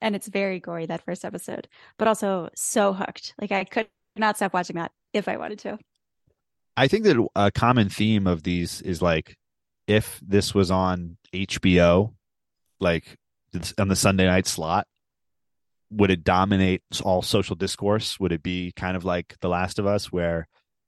and 0.02 0.16
it's 0.16 0.28
very 0.28 0.60
gory 0.60 0.86
that 0.86 1.04
first 1.04 1.26
episode, 1.26 1.68
but 1.98 2.08
also 2.08 2.50
so 2.56 2.94
hooked. 2.94 3.34
Like 3.42 3.52
I 3.52 3.64
could 3.64 3.88
not 4.16 4.38
stop 4.38 4.54
watching 4.54 4.76
that 4.76 4.92
if 5.14 5.28
I 5.28 5.38
wanted 5.38 5.58
to. 5.60 5.80
I 6.78 6.88
think 6.88 7.06
that 7.06 7.28
a 7.36 7.50
common 7.50 7.90
theme 7.90 8.28
of 8.28 8.44
these 8.44 8.80
is 8.84 9.02
like 9.02 9.36
if 9.88 10.22
this 10.24 10.54
was 10.54 10.70
on 10.70 11.18
HBO, 11.34 12.14
like 12.80 13.18
on 13.80 13.88
the 13.88 13.96
Sunday 13.96 14.28
night 14.28 14.46
slot, 14.46 14.86
would 15.90 16.12
it 16.12 16.24
dominate 16.24 16.84
all 17.04 17.24
social 17.24 17.56
discourse? 17.56 18.20
Would 18.20 18.32
it 18.32 18.44
be 18.44 18.74
kind 18.76 18.96
of 18.96 19.06
like 19.06 19.38
The 19.42 19.50
Last 19.50 19.80
of 19.80 19.88
Us, 19.88 20.12
where 20.12 20.48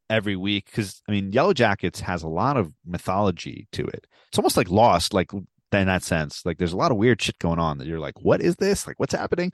every 0.10 0.36
week? 0.36 0.66
Because 0.66 1.02
I 1.08 1.12
mean, 1.12 1.32
Yellowjackets 1.32 2.00
has 2.02 2.24
a 2.24 2.28
lot 2.28 2.58
of 2.58 2.72
mythology 2.86 3.68
to 3.74 3.86
it. 3.86 4.08
It's 4.30 4.38
almost 4.38 4.58
like 4.58 4.70
Lost, 4.70 5.14
like 5.14 5.32
in 5.34 5.88
that 5.88 6.04
sense. 6.04 6.46
Like 6.46 6.58
there's 6.58 6.74
a 6.74 6.78
lot 6.78 6.92
of 6.92 6.98
weird 6.98 7.22
shit 7.22 7.40
going 7.40 7.60
on 7.60 7.78
that 7.78 7.88
you're 7.88 8.00
like, 8.00 8.22
what 8.22 8.42
is 8.42 8.56
this? 8.56 8.88
Like 8.88 9.00
what's 9.00 9.14
happening? 9.14 9.52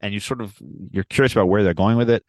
And 0.00 0.12
you 0.12 0.20
sort 0.20 0.40
of 0.40 0.56
you're 0.90 1.04
curious 1.04 1.32
about 1.32 1.48
where 1.48 1.62
they're 1.62 1.74
going 1.74 1.96
with 1.96 2.10
it. 2.10 2.24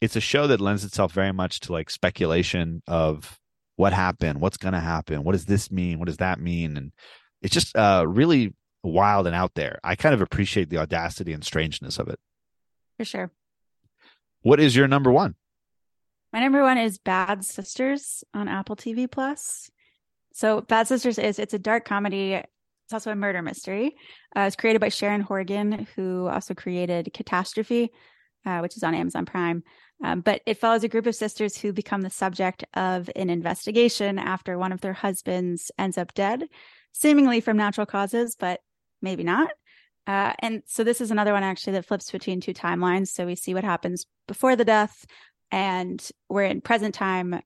It's 0.00 0.16
a 0.16 0.20
show 0.20 0.48
that 0.48 0.60
lends 0.60 0.84
itself 0.84 1.12
very 1.12 1.32
much 1.32 1.60
to 1.60 1.72
like 1.72 1.88
speculation 1.88 2.82
of 2.88 3.38
what 3.76 3.92
happened, 3.92 4.40
what's 4.40 4.56
going 4.56 4.74
to 4.74 4.80
happen, 4.80 5.22
what 5.22 5.32
does 5.32 5.46
this 5.46 5.70
mean, 5.70 5.98
what 5.98 6.06
does 6.06 6.18
that 6.18 6.40
mean, 6.40 6.76
and 6.76 6.92
it's 7.40 7.54
just 7.54 7.76
uh, 7.76 8.04
really 8.06 8.54
wild 8.82 9.26
and 9.26 9.36
out 9.36 9.54
there. 9.54 9.78
I 9.84 9.94
kind 9.96 10.14
of 10.14 10.20
appreciate 10.20 10.70
the 10.70 10.78
audacity 10.78 11.32
and 11.32 11.44
strangeness 11.44 11.98
of 11.98 12.08
it. 12.08 12.18
For 12.96 13.04
sure. 13.04 13.30
What 14.42 14.60
is 14.60 14.74
your 14.74 14.88
number 14.88 15.10
one? 15.10 15.34
My 16.32 16.40
number 16.40 16.62
one 16.62 16.78
is 16.78 16.98
Bad 16.98 17.44
Sisters 17.44 18.24
on 18.32 18.48
Apple 18.48 18.74
TV 18.74 19.10
Plus. 19.10 19.70
So 20.32 20.62
Bad 20.62 20.88
Sisters 20.88 21.18
is 21.18 21.38
it's 21.38 21.52
a 21.52 21.58
dark 21.58 21.84
comedy. 21.84 22.32
It's 22.34 22.92
also 22.92 23.10
a 23.10 23.16
murder 23.16 23.42
mystery. 23.42 23.96
Uh, 24.34 24.42
it's 24.42 24.56
created 24.56 24.80
by 24.80 24.88
Sharon 24.88 25.20
Horgan, 25.20 25.86
who 25.94 26.26
also 26.28 26.54
created 26.54 27.10
Catastrophe. 27.12 27.90
uh, 28.44 28.58
which 28.58 28.76
is 28.76 28.82
on 28.82 28.94
Amazon 28.94 29.24
Prime. 29.24 29.62
Um, 30.02 30.20
but 30.20 30.42
it 30.46 30.58
follows 30.58 30.82
a 30.82 30.88
group 30.88 31.06
of 31.06 31.14
sisters 31.14 31.56
who 31.56 31.72
become 31.72 32.02
the 32.02 32.10
subject 32.10 32.64
of 32.74 33.08
an 33.14 33.30
investigation 33.30 34.18
after 34.18 34.58
one 34.58 34.72
of 34.72 34.80
their 34.80 34.92
husbands 34.92 35.70
ends 35.78 35.96
up 35.96 36.12
dead, 36.14 36.48
seemingly 36.92 37.40
from 37.40 37.56
natural 37.56 37.86
causes, 37.86 38.36
but 38.38 38.60
maybe 39.00 39.22
not. 39.22 39.50
Uh, 40.08 40.32
and 40.40 40.62
so 40.66 40.82
this 40.82 41.00
is 41.00 41.12
another 41.12 41.32
one 41.32 41.44
actually 41.44 41.74
that 41.74 41.86
flips 41.86 42.10
between 42.10 42.40
two 42.40 42.52
timelines. 42.52 43.08
So 43.08 43.26
we 43.26 43.36
see 43.36 43.54
what 43.54 43.62
happens 43.62 44.06
before 44.26 44.56
the 44.56 44.64
death, 44.64 45.06
and 45.52 46.10
we're 46.28 46.44
in 46.44 46.62
present 46.62 46.94
time, 46.94 47.40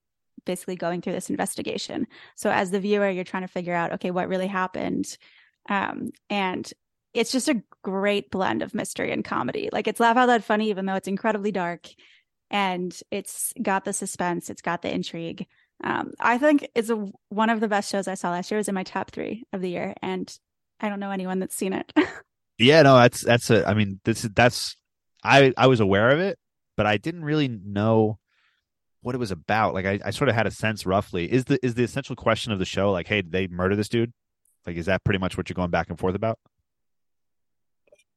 basically 0.46 0.76
going 0.76 1.02
through 1.02 1.12
this 1.12 1.28
investigation. 1.28 2.06
So 2.36 2.50
as 2.50 2.70
the 2.70 2.80
viewer, 2.80 3.10
you're 3.10 3.24
trying 3.24 3.42
to 3.42 3.48
figure 3.48 3.74
out, 3.74 3.92
okay, 3.94 4.12
what 4.12 4.28
really 4.28 4.46
happened, 4.46 5.18
um, 5.68 6.12
and 6.30 6.72
it's 7.12 7.32
just 7.32 7.48
a 7.48 7.62
great 7.82 8.30
blend 8.30 8.62
of 8.62 8.74
mystery 8.74 9.10
and 9.10 9.24
comedy. 9.24 9.68
Like 9.72 9.88
it's 9.88 10.00
laugh 10.00 10.16
out 10.16 10.28
loud 10.28 10.44
funny, 10.44 10.70
even 10.70 10.86
though 10.86 10.94
it's 10.94 11.08
incredibly 11.08 11.50
dark, 11.50 11.88
and 12.50 12.98
it's 13.10 13.52
got 13.60 13.84
the 13.84 13.92
suspense, 13.92 14.48
it's 14.48 14.62
got 14.62 14.82
the 14.82 14.94
intrigue. 14.94 15.46
Um, 15.82 16.12
I 16.20 16.38
think 16.38 16.68
it's 16.74 16.90
a, 16.90 17.06
one 17.28 17.50
of 17.50 17.60
the 17.60 17.68
best 17.68 17.90
shows 17.90 18.08
I 18.08 18.14
saw 18.14 18.30
last 18.30 18.50
year. 18.50 18.56
It 18.58 18.60
was 18.60 18.68
in 18.68 18.74
my 18.74 18.84
top 18.84 19.10
three 19.10 19.44
of 19.52 19.60
the 19.60 19.70
year, 19.70 19.94
and 20.00 20.32
I 20.78 20.88
don't 20.88 21.00
know 21.00 21.10
anyone 21.10 21.40
that's 21.40 21.56
seen 21.56 21.72
it. 21.72 21.92
yeah, 22.58 22.82
no, 22.82 22.96
that's 22.96 23.22
that's 23.22 23.50
a. 23.50 23.68
I 23.68 23.74
mean, 23.74 24.00
this 24.04 24.22
that's 24.22 24.76
I 25.24 25.52
I 25.56 25.66
was 25.66 25.80
aware 25.80 26.10
of 26.10 26.20
it, 26.20 26.38
but 26.76 26.86
I 26.86 26.96
didn't 26.96 27.24
really 27.24 27.48
know 27.48 28.18
what 29.02 29.14
it 29.14 29.18
was 29.18 29.30
about. 29.30 29.74
Like 29.74 29.86
I, 29.86 30.00
I 30.04 30.10
sort 30.10 30.28
of 30.28 30.34
had 30.34 30.46
a 30.46 30.50
sense 30.50 30.86
roughly. 30.86 31.30
Is 31.30 31.44
the 31.44 31.64
is 31.64 31.74
the 31.74 31.84
essential 31.84 32.16
question 32.16 32.52
of 32.52 32.58
the 32.58 32.64
show 32.64 32.92
like, 32.92 33.06
hey, 33.06 33.22
did 33.22 33.32
they 33.32 33.46
murder 33.46 33.76
this 33.76 33.88
dude? 33.88 34.12
Like, 34.66 34.76
is 34.76 34.86
that 34.86 35.04
pretty 35.04 35.18
much 35.18 35.36
what 35.36 35.48
you're 35.48 35.54
going 35.54 35.70
back 35.70 35.88
and 35.88 35.98
forth 35.98 36.14
about? 36.14 36.38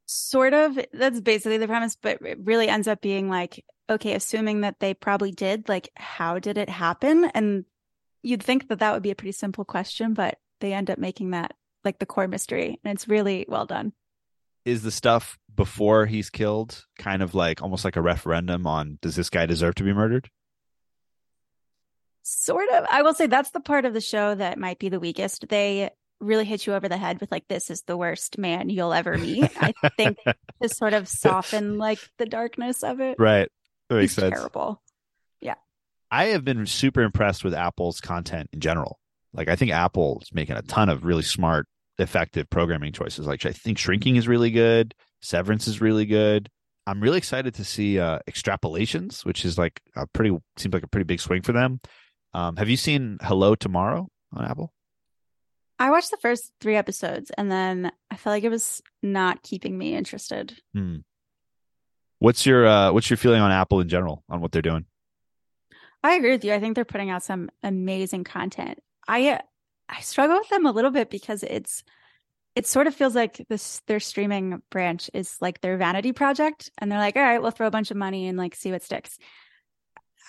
Sort 0.08 0.54
of. 0.54 0.80
That's 0.92 1.22
basically 1.22 1.58
the 1.58 1.68
premise, 1.68 1.96
but 2.02 2.20
it 2.24 2.40
really 2.44 2.68
ends 2.68 2.88
up 2.88 3.02
being 3.02 3.30
like, 3.30 3.64
okay, 3.90 4.16
assuming 4.16 4.62
that 4.62 4.80
they 4.80 4.96
probably 4.96 5.32
did, 5.32 5.70
like, 5.70 5.90
how 5.96 6.40
did 6.40 6.58
it 6.58 6.70
happen? 6.70 7.26
And 7.36 7.66
you'd 8.24 8.42
think 8.42 8.68
that 8.70 8.80
that 8.80 8.94
would 8.94 9.04
be 9.04 9.12
a 9.12 9.16
pretty 9.16 9.32
simple 9.32 9.66
question, 9.66 10.16
but 10.16 10.40
they 10.60 10.74
end 10.74 10.90
up 10.90 10.98
making 10.98 11.32
that 11.32 11.54
like 11.84 12.00
the 12.00 12.06
core 12.06 12.28
mystery, 12.28 12.80
and 12.84 12.94
it's 12.94 13.08
really 13.08 13.46
well 13.48 13.66
done. 13.66 13.94
Is 14.66 14.82
the 14.82 14.92
stuff 14.92 15.38
before 15.60 16.06
he's 16.06 16.30
killed 16.30 16.86
kind 16.98 17.22
of 17.22 17.36
like 17.36 17.62
almost 17.62 17.84
like 17.84 17.98
a 17.98 18.02
referendum 18.02 18.66
on 18.66 18.98
does 19.02 19.18
this 19.18 19.30
guy 19.30 19.46
deserve 19.46 19.76
to 19.76 19.84
be 19.84 19.92
murdered? 19.92 20.30
Sort 22.24 22.70
of. 22.70 22.86
I 22.90 23.02
will 23.02 23.14
say 23.14 23.28
that's 23.28 23.52
the 23.52 23.60
part 23.60 23.84
of 23.84 23.94
the 23.94 24.00
show 24.00 24.36
that 24.36 24.58
might 24.58 24.80
be 24.80 24.88
the 24.88 25.02
weakest. 25.02 25.50
They 25.50 25.90
really 26.22 26.46
hit 26.46 26.66
you 26.66 26.76
over 26.76 26.88
the 26.88 26.96
head 26.96 27.20
with 27.20 27.30
like 27.30 27.46
this 27.50 27.70
is 27.70 27.82
the 27.82 27.98
worst 27.98 28.38
man 28.38 28.70
you'll 28.70 28.94
ever 28.94 29.18
meet. 29.18 29.52
I 29.62 29.74
think 29.98 30.18
to 30.62 30.70
sort 30.70 30.94
of 30.94 31.08
soften 31.10 31.78
like 31.78 32.00
the 32.18 32.26
darkness 32.26 32.82
of 32.82 33.02
it. 33.02 33.18
Right. 33.20 33.50
That 33.90 33.96
makes 33.98 34.16
He's 34.16 34.24
sense. 34.24 34.36
Terrible. 34.36 34.82
Yeah. 35.42 35.56
I 36.10 36.28
have 36.28 36.46
been 36.46 36.66
super 36.68 37.02
impressed 37.02 37.44
with 37.44 37.54
Apple's 37.54 38.00
content 38.00 38.50
in 38.54 38.62
general. 38.62 38.98
Like 39.34 39.50
I 39.50 39.58
think 39.58 39.72
Apple 39.72 40.20
is 40.22 40.34
making 40.34 40.56
a 40.56 40.62
ton 40.62 40.88
of 40.88 41.04
really 41.04 41.24
smart, 41.24 41.68
effective 41.98 42.50
programming 42.50 42.94
choices. 42.94 43.28
Like 43.28 43.46
I 43.46 43.52
think 43.52 43.78
Shrinking 43.78 44.16
is 44.16 44.26
really 44.26 44.52
good. 44.52 44.96
Severance 45.22 45.68
is 45.68 45.82
really 45.82 46.06
good. 46.06 46.50
I'm 46.88 47.02
really 47.02 47.18
excited 47.18 47.54
to 47.56 47.64
see 47.64 48.00
uh, 48.00 48.20
Extrapolations, 48.30 49.24
which 49.24 49.46
is 49.46 49.58
like 49.58 49.82
a 49.96 50.08
pretty 50.08 50.36
seems 50.58 50.74
like 50.74 50.84
a 50.84 50.88
pretty 50.88 51.04
big 51.04 51.20
swing 51.20 51.42
for 51.42 51.52
them. 51.52 51.80
Um, 52.34 52.56
have 52.56 52.70
you 52.70 52.78
seen 52.78 53.18
Hello 53.22 53.56
Tomorrow 53.56 54.10
on 54.34 54.46
Apple? 54.46 54.74
I 55.78 55.92
watched 55.92 56.12
the 56.12 56.18
first 56.18 56.52
three 56.60 56.76
episodes 56.76 57.32
and 57.38 57.52
then 57.52 57.92
I 58.12 58.18
felt 58.18 58.34
like 58.34 58.44
it 58.44 58.50
was 58.50 58.82
not 59.02 59.44
keeping 59.44 59.78
me 59.78 59.96
interested. 59.96 60.58
Hmm. 60.74 60.98
What's 62.20 62.46
your 62.46 62.68
uh, 62.68 62.92
what's 62.92 63.10
your 63.10 63.18
feeling 63.18 63.42
on 63.42 63.52
Apple 63.52 63.80
in 63.80 63.88
general 63.88 64.24
on 64.30 64.42
what 64.42 64.52
they're 64.52 64.62
doing? 64.62 64.86
I 66.04 66.14
agree 66.16 66.32
with 66.32 66.44
you. 66.44 66.54
I 66.54 66.60
think 66.60 66.76
they're 66.76 66.86
putting 66.86 67.10
out 67.10 67.24
some 67.24 67.50
amazing 67.64 68.26
content. 68.26 68.80
I 69.08 69.40
I 69.88 70.02
struggle 70.02 70.38
with 70.38 70.50
them 70.50 70.66
a 70.66 70.72
little 70.72 70.92
bit 70.92 71.10
because 71.10 71.44
it's 71.44 71.84
it 72.60 72.68
sort 72.68 72.88
of 72.88 72.94
feels 72.94 73.16
like 73.16 73.42
this 73.48 73.82
their 73.88 74.02
streaming 74.02 74.62
branch 74.70 75.10
is 75.14 75.38
like 75.40 75.62
their 75.62 75.78
vanity 75.78 76.12
project 76.12 76.70
and 76.78 76.92
they're 76.92 77.00
like, 77.00 77.16
"All 77.16 77.24
right, 77.24 77.42
we'll 77.42 77.52
throw 77.52 77.68
a 77.68 77.72
bunch 77.72 77.90
of 77.90 77.96
money 77.96 78.28
and 78.28 78.38
like 78.38 78.54
see 78.54 78.70
what 78.70 78.84
sticks." 78.84 79.18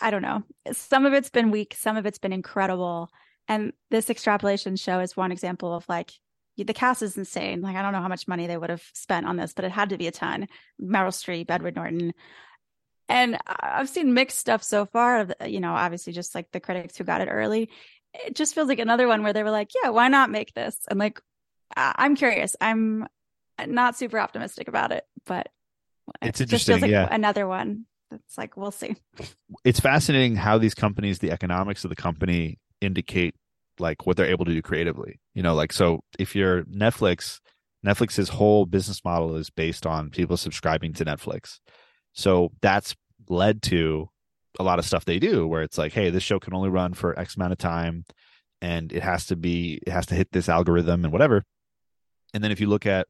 I 0.00 0.12
don't 0.12 0.22
know. 0.22 0.44
Some 0.70 1.06
of 1.06 1.12
it's 1.12 1.30
been 1.30 1.50
weak, 1.50 1.74
some 1.76 1.96
of 1.96 2.06
it's 2.06 2.20
been 2.20 2.32
incredible. 2.32 3.10
And 3.48 3.72
this 3.90 4.10
extrapolation 4.10 4.76
show 4.76 5.00
is 5.00 5.16
one 5.16 5.32
example 5.32 5.74
of 5.74 5.84
like 5.88 6.12
the 6.56 6.72
cast 6.72 7.02
is 7.02 7.18
insane. 7.18 7.62
Like 7.62 7.74
I 7.74 7.82
don't 7.82 7.92
know 7.92 8.00
how 8.00 8.06
much 8.06 8.28
money 8.28 8.46
they 8.46 8.56
would 8.56 8.70
have 8.70 8.84
spent 8.94 9.26
on 9.26 9.36
this, 9.36 9.52
but 9.52 9.64
it 9.64 9.72
had 9.72 9.88
to 9.88 9.98
be 9.98 10.06
a 10.06 10.12
ton. 10.12 10.46
Meryl 10.80 11.08
Streep, 11.08 11.50
Edward 11.50 11.74
Norton. 11.74 12.12
And 13.08 13.38
I've 13.44 13.88
seen 13.88 14.14
mixed 14.14 14.38
stuff 14.38 14.62
so 14.62 14.86
far, 14.86 15.26
you 15.44 15.58
know, 15.58 15.72
obviously 15.72 16.12
just 16.12 16.36
like 16.36 16.52
the 16.52 16.60
critics 16.60 16.96
who 16.96 17.02
got 17.02 17.22
it 17.22 17.28
early. 17.28 17.70
It 18.14 18.36
just 18.36 18.54
feels 18.54 18.68
like 18.68 18.78
another 18.78 19.08
one 19.08 19.24
where 19.24 19.32
they 19.32 19.42
were 19.42 19.50
like, 19.50 19.72
yeah, 19.82 19.90
why 19.90 20.06
not 20.06 20.30
make 20.30 20.54
this? 20.54 20.76
And 20.88 21.00
like, 21.00 21.20
I'm 21.76 22.16
curious. 22.16 22.56
I'm 22.60 23.06
not 23.66 23.96
super 23.96 24.18
optimistic 24.18 24.68
about 24.68 24.92
it, 24.92 25.04
but 25.26 25.48
it's 26.22 26.40
it 26.40 26.44
interesting. 26.44 26.80
Like 26.80 26.90
yeah. 26.90 27.08
Another 27.10 27.46
one. 27.46 27.86
It's 28.12 28.36
like, 28.36 28.56
we'll 28.56 28.72
see. 28.72 28.96
It's 29.64 29.78
fascinating 29.78 30.34
how 30.34 30.58
these 30.58 30.74
companies, 30.74 31.20
the 31.20 31.30
economics 31.30 31.84
of 31.84 31.90
the 31.90 31.96
company 31.96 32.58
indicate 32.80 33.34
like 33.78 34.06
what 34.06 34.16
they're 34.16 34.26
able 34.26 34.44
to 34.44 34.52
do 34.52 34.62
creatively. 34.62 35.20
You 35.34 35.42
know, 35.42 35.54
like 35.54 35.72
so 35.72 36.00
if 36.18 36.34
you're 36.34 36.64
Netflix, 36.64 37.38
Netflix's 37.86 38.30
whole 38.30 38.66
business 38.66 39.04
model 39.04 39.36
is 39.36 39.50
based 39.50 39.86
on 39.86 40.10
people 40.10 40.36
subscribing 40.36 40.92
to 40.94 41.04
Netflix. 41.04 41.58
So 42.12 42.50
that's 42.60 42.96
led 43.28 43.62
to 43.62 44.08
a 44.58 44.64
lot 44.64 44.78
of 44.78 44.84
stuff 44.84 45.04
they 45.04 45.18
do 45.18 45.46
where 45.46 45.62
it's 45.62 45.78
like, 45.78 45.92
hey, 45.92 46.10
this 46.10 46.24
show 46.24 46.40
can 46.40 46.54
only 46.54 46.68
run 46.68 46.94
for 46.94 47.18
X 47.18 47.36
amount 47.36 47.52
of 47.52 47.58
time 47.58 48.04
and 48.60 48.92
it 48.92 49.02
has 49.02 49.26
to 49.26 49.36
be 49.36 49.80
it 49.86 49.92
has 49.92 50.06
to 50.06 50.14
hit 50.14 50.32
this 50.32 50.48
algorithm 50.48 51.04
and 51.04 51.12
whatever. 51.12 51.44
And 52.32 52.42
then 52.42 52.52
if 52.52 52.60
you 52.60 52.68
look 52.68 52.86
at 52.86 53.06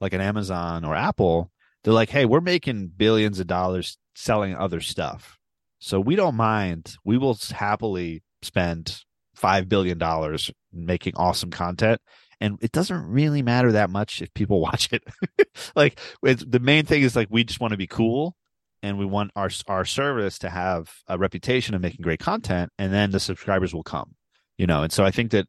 like 0.00 0.12
an 0.12 0.20
Amazon 0.20 0.84
or 0.84 0.94
Apple, 0.94 1.50
they're 1.82 1.92
like, 1.92 2.10
hey, 2.10 2.24
we're 2.24 2.40
making 2.40 2.92
billions 2.96 3.40
of 3.40 3.46
dollars 3.46 3.98
selling 4.14 4.54
other 4.54 4.80
stuff. 4.80 5.38
So 5.78 6.00
we 6.00 6.16
don't 6.16 6.36
mind. 6.36 6.96
We 7.04 7.18
will 7.18 7.38
happily 7.50 8.22
spend 8.42 9.02
five 9.34 9.68
billion 9.68 9.98
dollars 9.98 10.50
making 10.72 11.14
awesome 11.16 11.50
content 11.50 12.00
and 12.40 12.58
it 12.60 12.72
doesn't 12.72 13.06
really 13.06 13.40
matter 13.40 13.72
that 13.72 13.88
much 13.88 14.20
if 14.20 14.32
people 14.34 14.60
watch 14.68 14.92
it 14.92 15.02
like 15.76 15.98
the 16.22 16.60
main 16.60 16.84
thing 16.84 17.02
is 17.02 17.16
like 17.16 17.28
we 17.30 17.44
just 17.44 17.60
want 17.60 17.72
to 17.72 17.78
be 17.78 17.86
cool 17.86 18.36
and 18.82 18.98
we 18.98 19.06
want 19.06 19.30
our 19.34 19.50
our 19.68 19.84
service 19.84 20.38
to 20.38 20.50
have 20.50 20.92
a 21.08 21.16
reputation 21.16 21.74
of 21.74 21.80
making 21.80 22.02
great 22.02 22.20
content 22.20 22.70
and 22.78 22.92
then 22.92 23.10
the 23.10 23.20
subscribers 23.20 23.74
will 23.74 23.82
come 23.82 24.14
you 24.58 24.66
know 24.66 24.82
and 24.82 24.92
so 24.92 25.04
i 25.04 25.10
think 25.10 25.30
that 25.30 25.46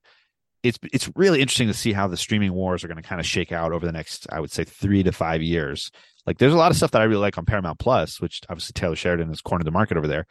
it's 0.63 0.80
it's 0.91 1.10
really 1.15 1.41
interesting 1.41 1.67
to 1.67 1.73
see 1.73 1.93
how 1.93 2.08
the 2.08 2.17
streaming 2.17 2.54
wars 2.54 2.84
are 2.84 2.88
going 2.88 3.02
to 3.02 3.08
kind 3.08 3.19
of 3.19 3.28
shake 3.28 3.52
out 3.52 3.71
over 3.71 3.86
the 3.86 3.91
next 3.91 4.26
i 4.32 4.39
would 4.39 4.52
say 4.52 4.63
3 4.63 5.04
to 5.04 5.12
5 5.12 5.41
years 5.41 5.91
like 6.26 6.38
there's 6.38 6.54
a 6.54 6.58
lot 6.58 6.71
of 6.71 6.78
stuff 6.78 6.91
that 6.91 7.02
i 7.02 7.06
really 7.06 7.21
like 7.21 7.38
on 7.38 7.45
paramount 7.45 7.80
plus 7.80 8.21
which 8.21 8.41
obviously 8.49 8.73
taylor 8.73 8.95
sheridan 8.95 9.28
has 9.28 9.41
cornered 9.41 9.65
the 9.65 9.71
market 9.71 9.97
over 9.97 10.08
there 10.08 10.26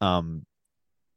um 0.00 0.44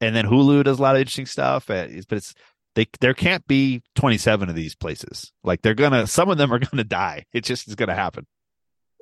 and 0.01 0.15
then 0.15 0.25
Hulu 0.25 0.63
does 0.63 0.79
a 0.79 0.81
lot 0.81 0.95
of 0.95 1.01
interesting 1.01 1.25
stuff. 1.25 1.69
Uh, 1.69 1.87
but 2.07 2.17
it's 2.17 2.33
they 2.75 2.87
there 3.01 3.13
can't 3.13 3.45
be 3.47 3.81
27 3.95 4.49
of 4.49 4.55
these 4.55 4.75
places. 4.75 5.31
Like 5.43 5.61
they're 5.61 5.73
gonna 5.73 6.07
some 6.07 6.29
of 6.29 6.37
them 6.37 6.53
are 6.53 6.59
gonna 6.71 6.83
die. 6.83 7.25
It 7.33 7.43
just 7.43 7.67
is 7.67 7.75
gonna 7.75 7.95
happen. 7.95 8.25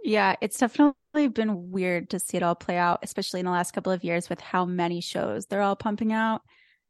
Yeah, 0.04 0.36
it's 0.42 0.58
definitely 0.58 1.28
been 1.28 1.72
weird 1.72 2.12
to 2.12 2.20
see 2.20 2.38
it 2.38 2.44
all 2.44 2.56
play 2.56 2.78
out, 2.78 3.00
especially 3.04 3.42
in 3.42 3.46
the 3.46 3.52
last 3.52 3.72
couple 3.72 3.92
of 3.92 4.04
years 4.04 4.30
with 4.30 4.40
how 4.40 4.66
many 4.66 5.02
shows 5.02 5.48
they're 5.48 5.62
all 5.62 5.76
pumping 5.76 6.14
out. 6.14 6.42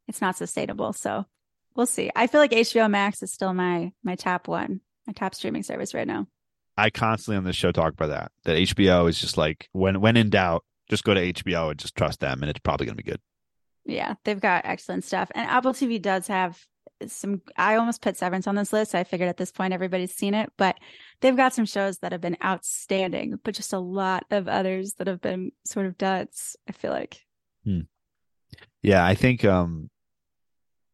It's 0.06 0.20
not 0.20 0.36
sustainable. 0.36 0.92
So 0.92 1.26
we'll 1.78 1.86
see. 1.86 2.10
I 2.14 2.26
feel 2.26 2.40
like 2.40 2.50
HBO 2.50 2.90
Max 2.90 3.22
is 3.22 3.32
still 3.32 3.54
my 3.54 3.92
my 4.02 4.16
top 4.16 4.48
one, 4.48 4.82
my 5.06 5.14
top 5.14 5.34
streaming 5.34 5.62
service 5.62 5.94
right 5.94 6.06
now. 6.06 6.26
I 6.76 6.90
constantly 6.90 7.38
on 7.38 7.44
this 7.44 7.56
show 7.56 7.72
talk 7.72 7.94
about 7.94 8.10
that. 8.10 8.32
That 8.44 8.58
HBO 8.58 9.08
is 9.08 9.18
just 9.18 9.38
like 9.38 9.70
when 9.72 10.02
when 10.02 10.18
in 10.18 10.28
doubt, 10.28 10.64
just 10.90 11.04
go 11.04 11.14
to 11.14 11.32
HBO 11.32 11.70
and 11.70 11.78
just 11.78 11.96
trust 11.96 12.20
them, 12.20 12.42
and 12.42 12.50
it's 12.50 12.60
probably 12.60 12.84
gonna 12.84 12.96
be 12.96 13.02
good. 13.04 13.20
Yeah, 13.86 14.14
they've 14.24 14.40
got 14.40 14.66
excellent 14.66 15.04
stuff. 15.04 15.30
And 15.34 15.48
Apple 15.48 15.72
TV 15.72 16.02
does 16.02 16.26
have 16.26 16.62
some 17.06 17.42
I 17.56 17.76
almost 17.76 18.02
put 18.02 18.16
Severance 18.16 18.48
on 18.48 18.56
this 18.56 18.72
list. 18.72 18.94
I 18.94 19.04
figured 19.04 19.28
at 19.28 19.36
this 19.36 19.52
point 19.52 19.72
everybody's 19.72 20.14
seen 20.14 20.34
it, 20.34 20.52
but 20.58 20.76
they've 21.20 21.36
got 21.36 21.54
some 21.54 21.64
shows 21.64 21.98
that 21.98 22.10
have 22.12 22.20
been 22.20 22.36
outstanding, 22.44 23.38
but 23.44 23.54
just 23.54 23.72
a 23.72 23.78
lot 23.78 24.24
of 24.32 24.48
others 24.48 24.94
that 24.94 25.06
have 25.06 25.20
been 25.20 25.52
sort 25.64 25.86
of 25.86 25.96
duds, 25.96 26.56
I 26.68 26.72
feel 26.72 26.90
like. 26.90 27.24
Hmm. 27.64 27.82
Yeah, 28.82 29.04
I 29.04 29.14
think 29.14 29.44
um 29.44 29.90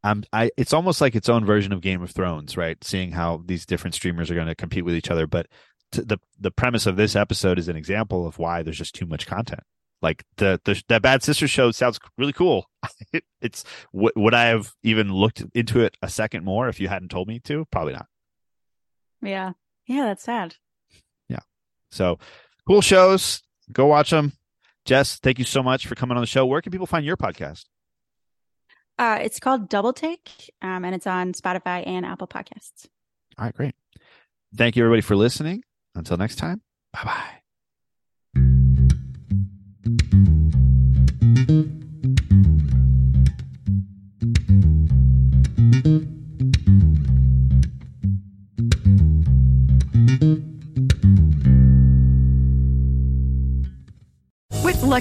I'm 0.04 0.22
I 0.32 0.50
it's 0.56 0.74
almost 0.74 1.00
like 1.00 1.16
its 1.16 1.28
own 1.30 1.44
version 1.44 1.72
of 1.72 1.80
Game 1.80 2.02
of 2.02 2.10
Thrones, 2.10 2.56
right? 2.56 2.82
Seeing 2.84 3.10
how 3.10 3.42
these 3.46 3.66
different 3.66 3.94
streamers 3.94 4.30
are 4.30 4.34
going 4.34 4.46
to 4.46 4.54
compete 4.54 4.84
with 4.84 4.94
each 4.94 5.10
other, 5.10 5.26
but 5.26 5.46
the 5.92 6.18
the 6.38 6.50
premise 6.50 6.86
of 6.86 6.96
this 6.96 7.16
episode 7.16 7.58
is 7.58 7.68
an 7.68 7.76
example 7.76 8.26
of 8.26 8.38
why 8.38 8.62
there's 8.62 8.78
just 8.78 8.94
too 8.94 9.06
much 9.06 9.26
content. 9.26 9.62
Like 10.02 10.22
the 10.36 10.60
the 10.64 10.80
that 10.88 11.00
Bad 11.00 11.22
Sister 11.22 11.48
show 11.48 11.70
sounds 11.70 11.98
really 12.18 12.34
cool. 12.34 12.66
it, 13.12 13.24
it's 13.40 13.64
w- 13.94 14.12
would 14.14 14.34
I 14.34 14.46
have 14.46 14.74
even 14.82 15.10
looked 15.10 15.42
into 15.54 15.80
it 15.80 15.96
a 16.02 16.10
second 16.10 16.44
more 16.44 16.68
if 16.68 16.78
you 16.80 16.88
hadn't 16.88 17.08
told 17.08 17.26
me 17.26 17.40
to? 17.40 17.64
Probably 17.70 17.94
not. 17.94 18.06
Yeah, 19.22 19.52
yeah, 19.86 20.04
that's 20.04 20.22
sad. 20.22 20.56
Yeah. 21.30 21.40
So 21.90 22.18
cool 22.68 22.82
shows. 22.82 23.42
Go 23.72 23.86
watch 23.86 24.10
them. 24.10 24.34
Jess, 24.84 25.18
thank 25.18 25.38
you 25.38 25.46
so 25.46 25.62
much 25.62 25.86
for 25.86 25.94
coming 25.94 26.18
on 26.18 26.22
the 26.22 26.26
show. 26.26 26.44
Where 26.44 26.60
can 26.60 26.70
people 26.70 26.86
find 26.86 27.06
your 27.06 27.16
podcast? 27.16 27.64
Uh, 28.98 29.18
it's 29.20 29.40
called 29.40 29.68
Double 29.68 29.92
Take, 29.92 30.52
um, 30.62 30.85
and 30.85 30.94
it's 30.94 31.07
on 31.07 31.33
Spotify 31.33 31.87
and 31.87 32.07
Apple 32.07 32.28
Podcasts. 32.28 32.87
All 33.38 33.46
right, 33.46 33.54
great. 33.54 33.74
Thank 34.57 34.76
you, 34.76 34.85
everybody, 34.85 35.02
for 35.02 35.16
listening. 35.16 35.64
Until 35.94 36.16
next 36.16 36.37
time, 36.37 36.62
bye 36.92 37.04
bye. 37.04 37.40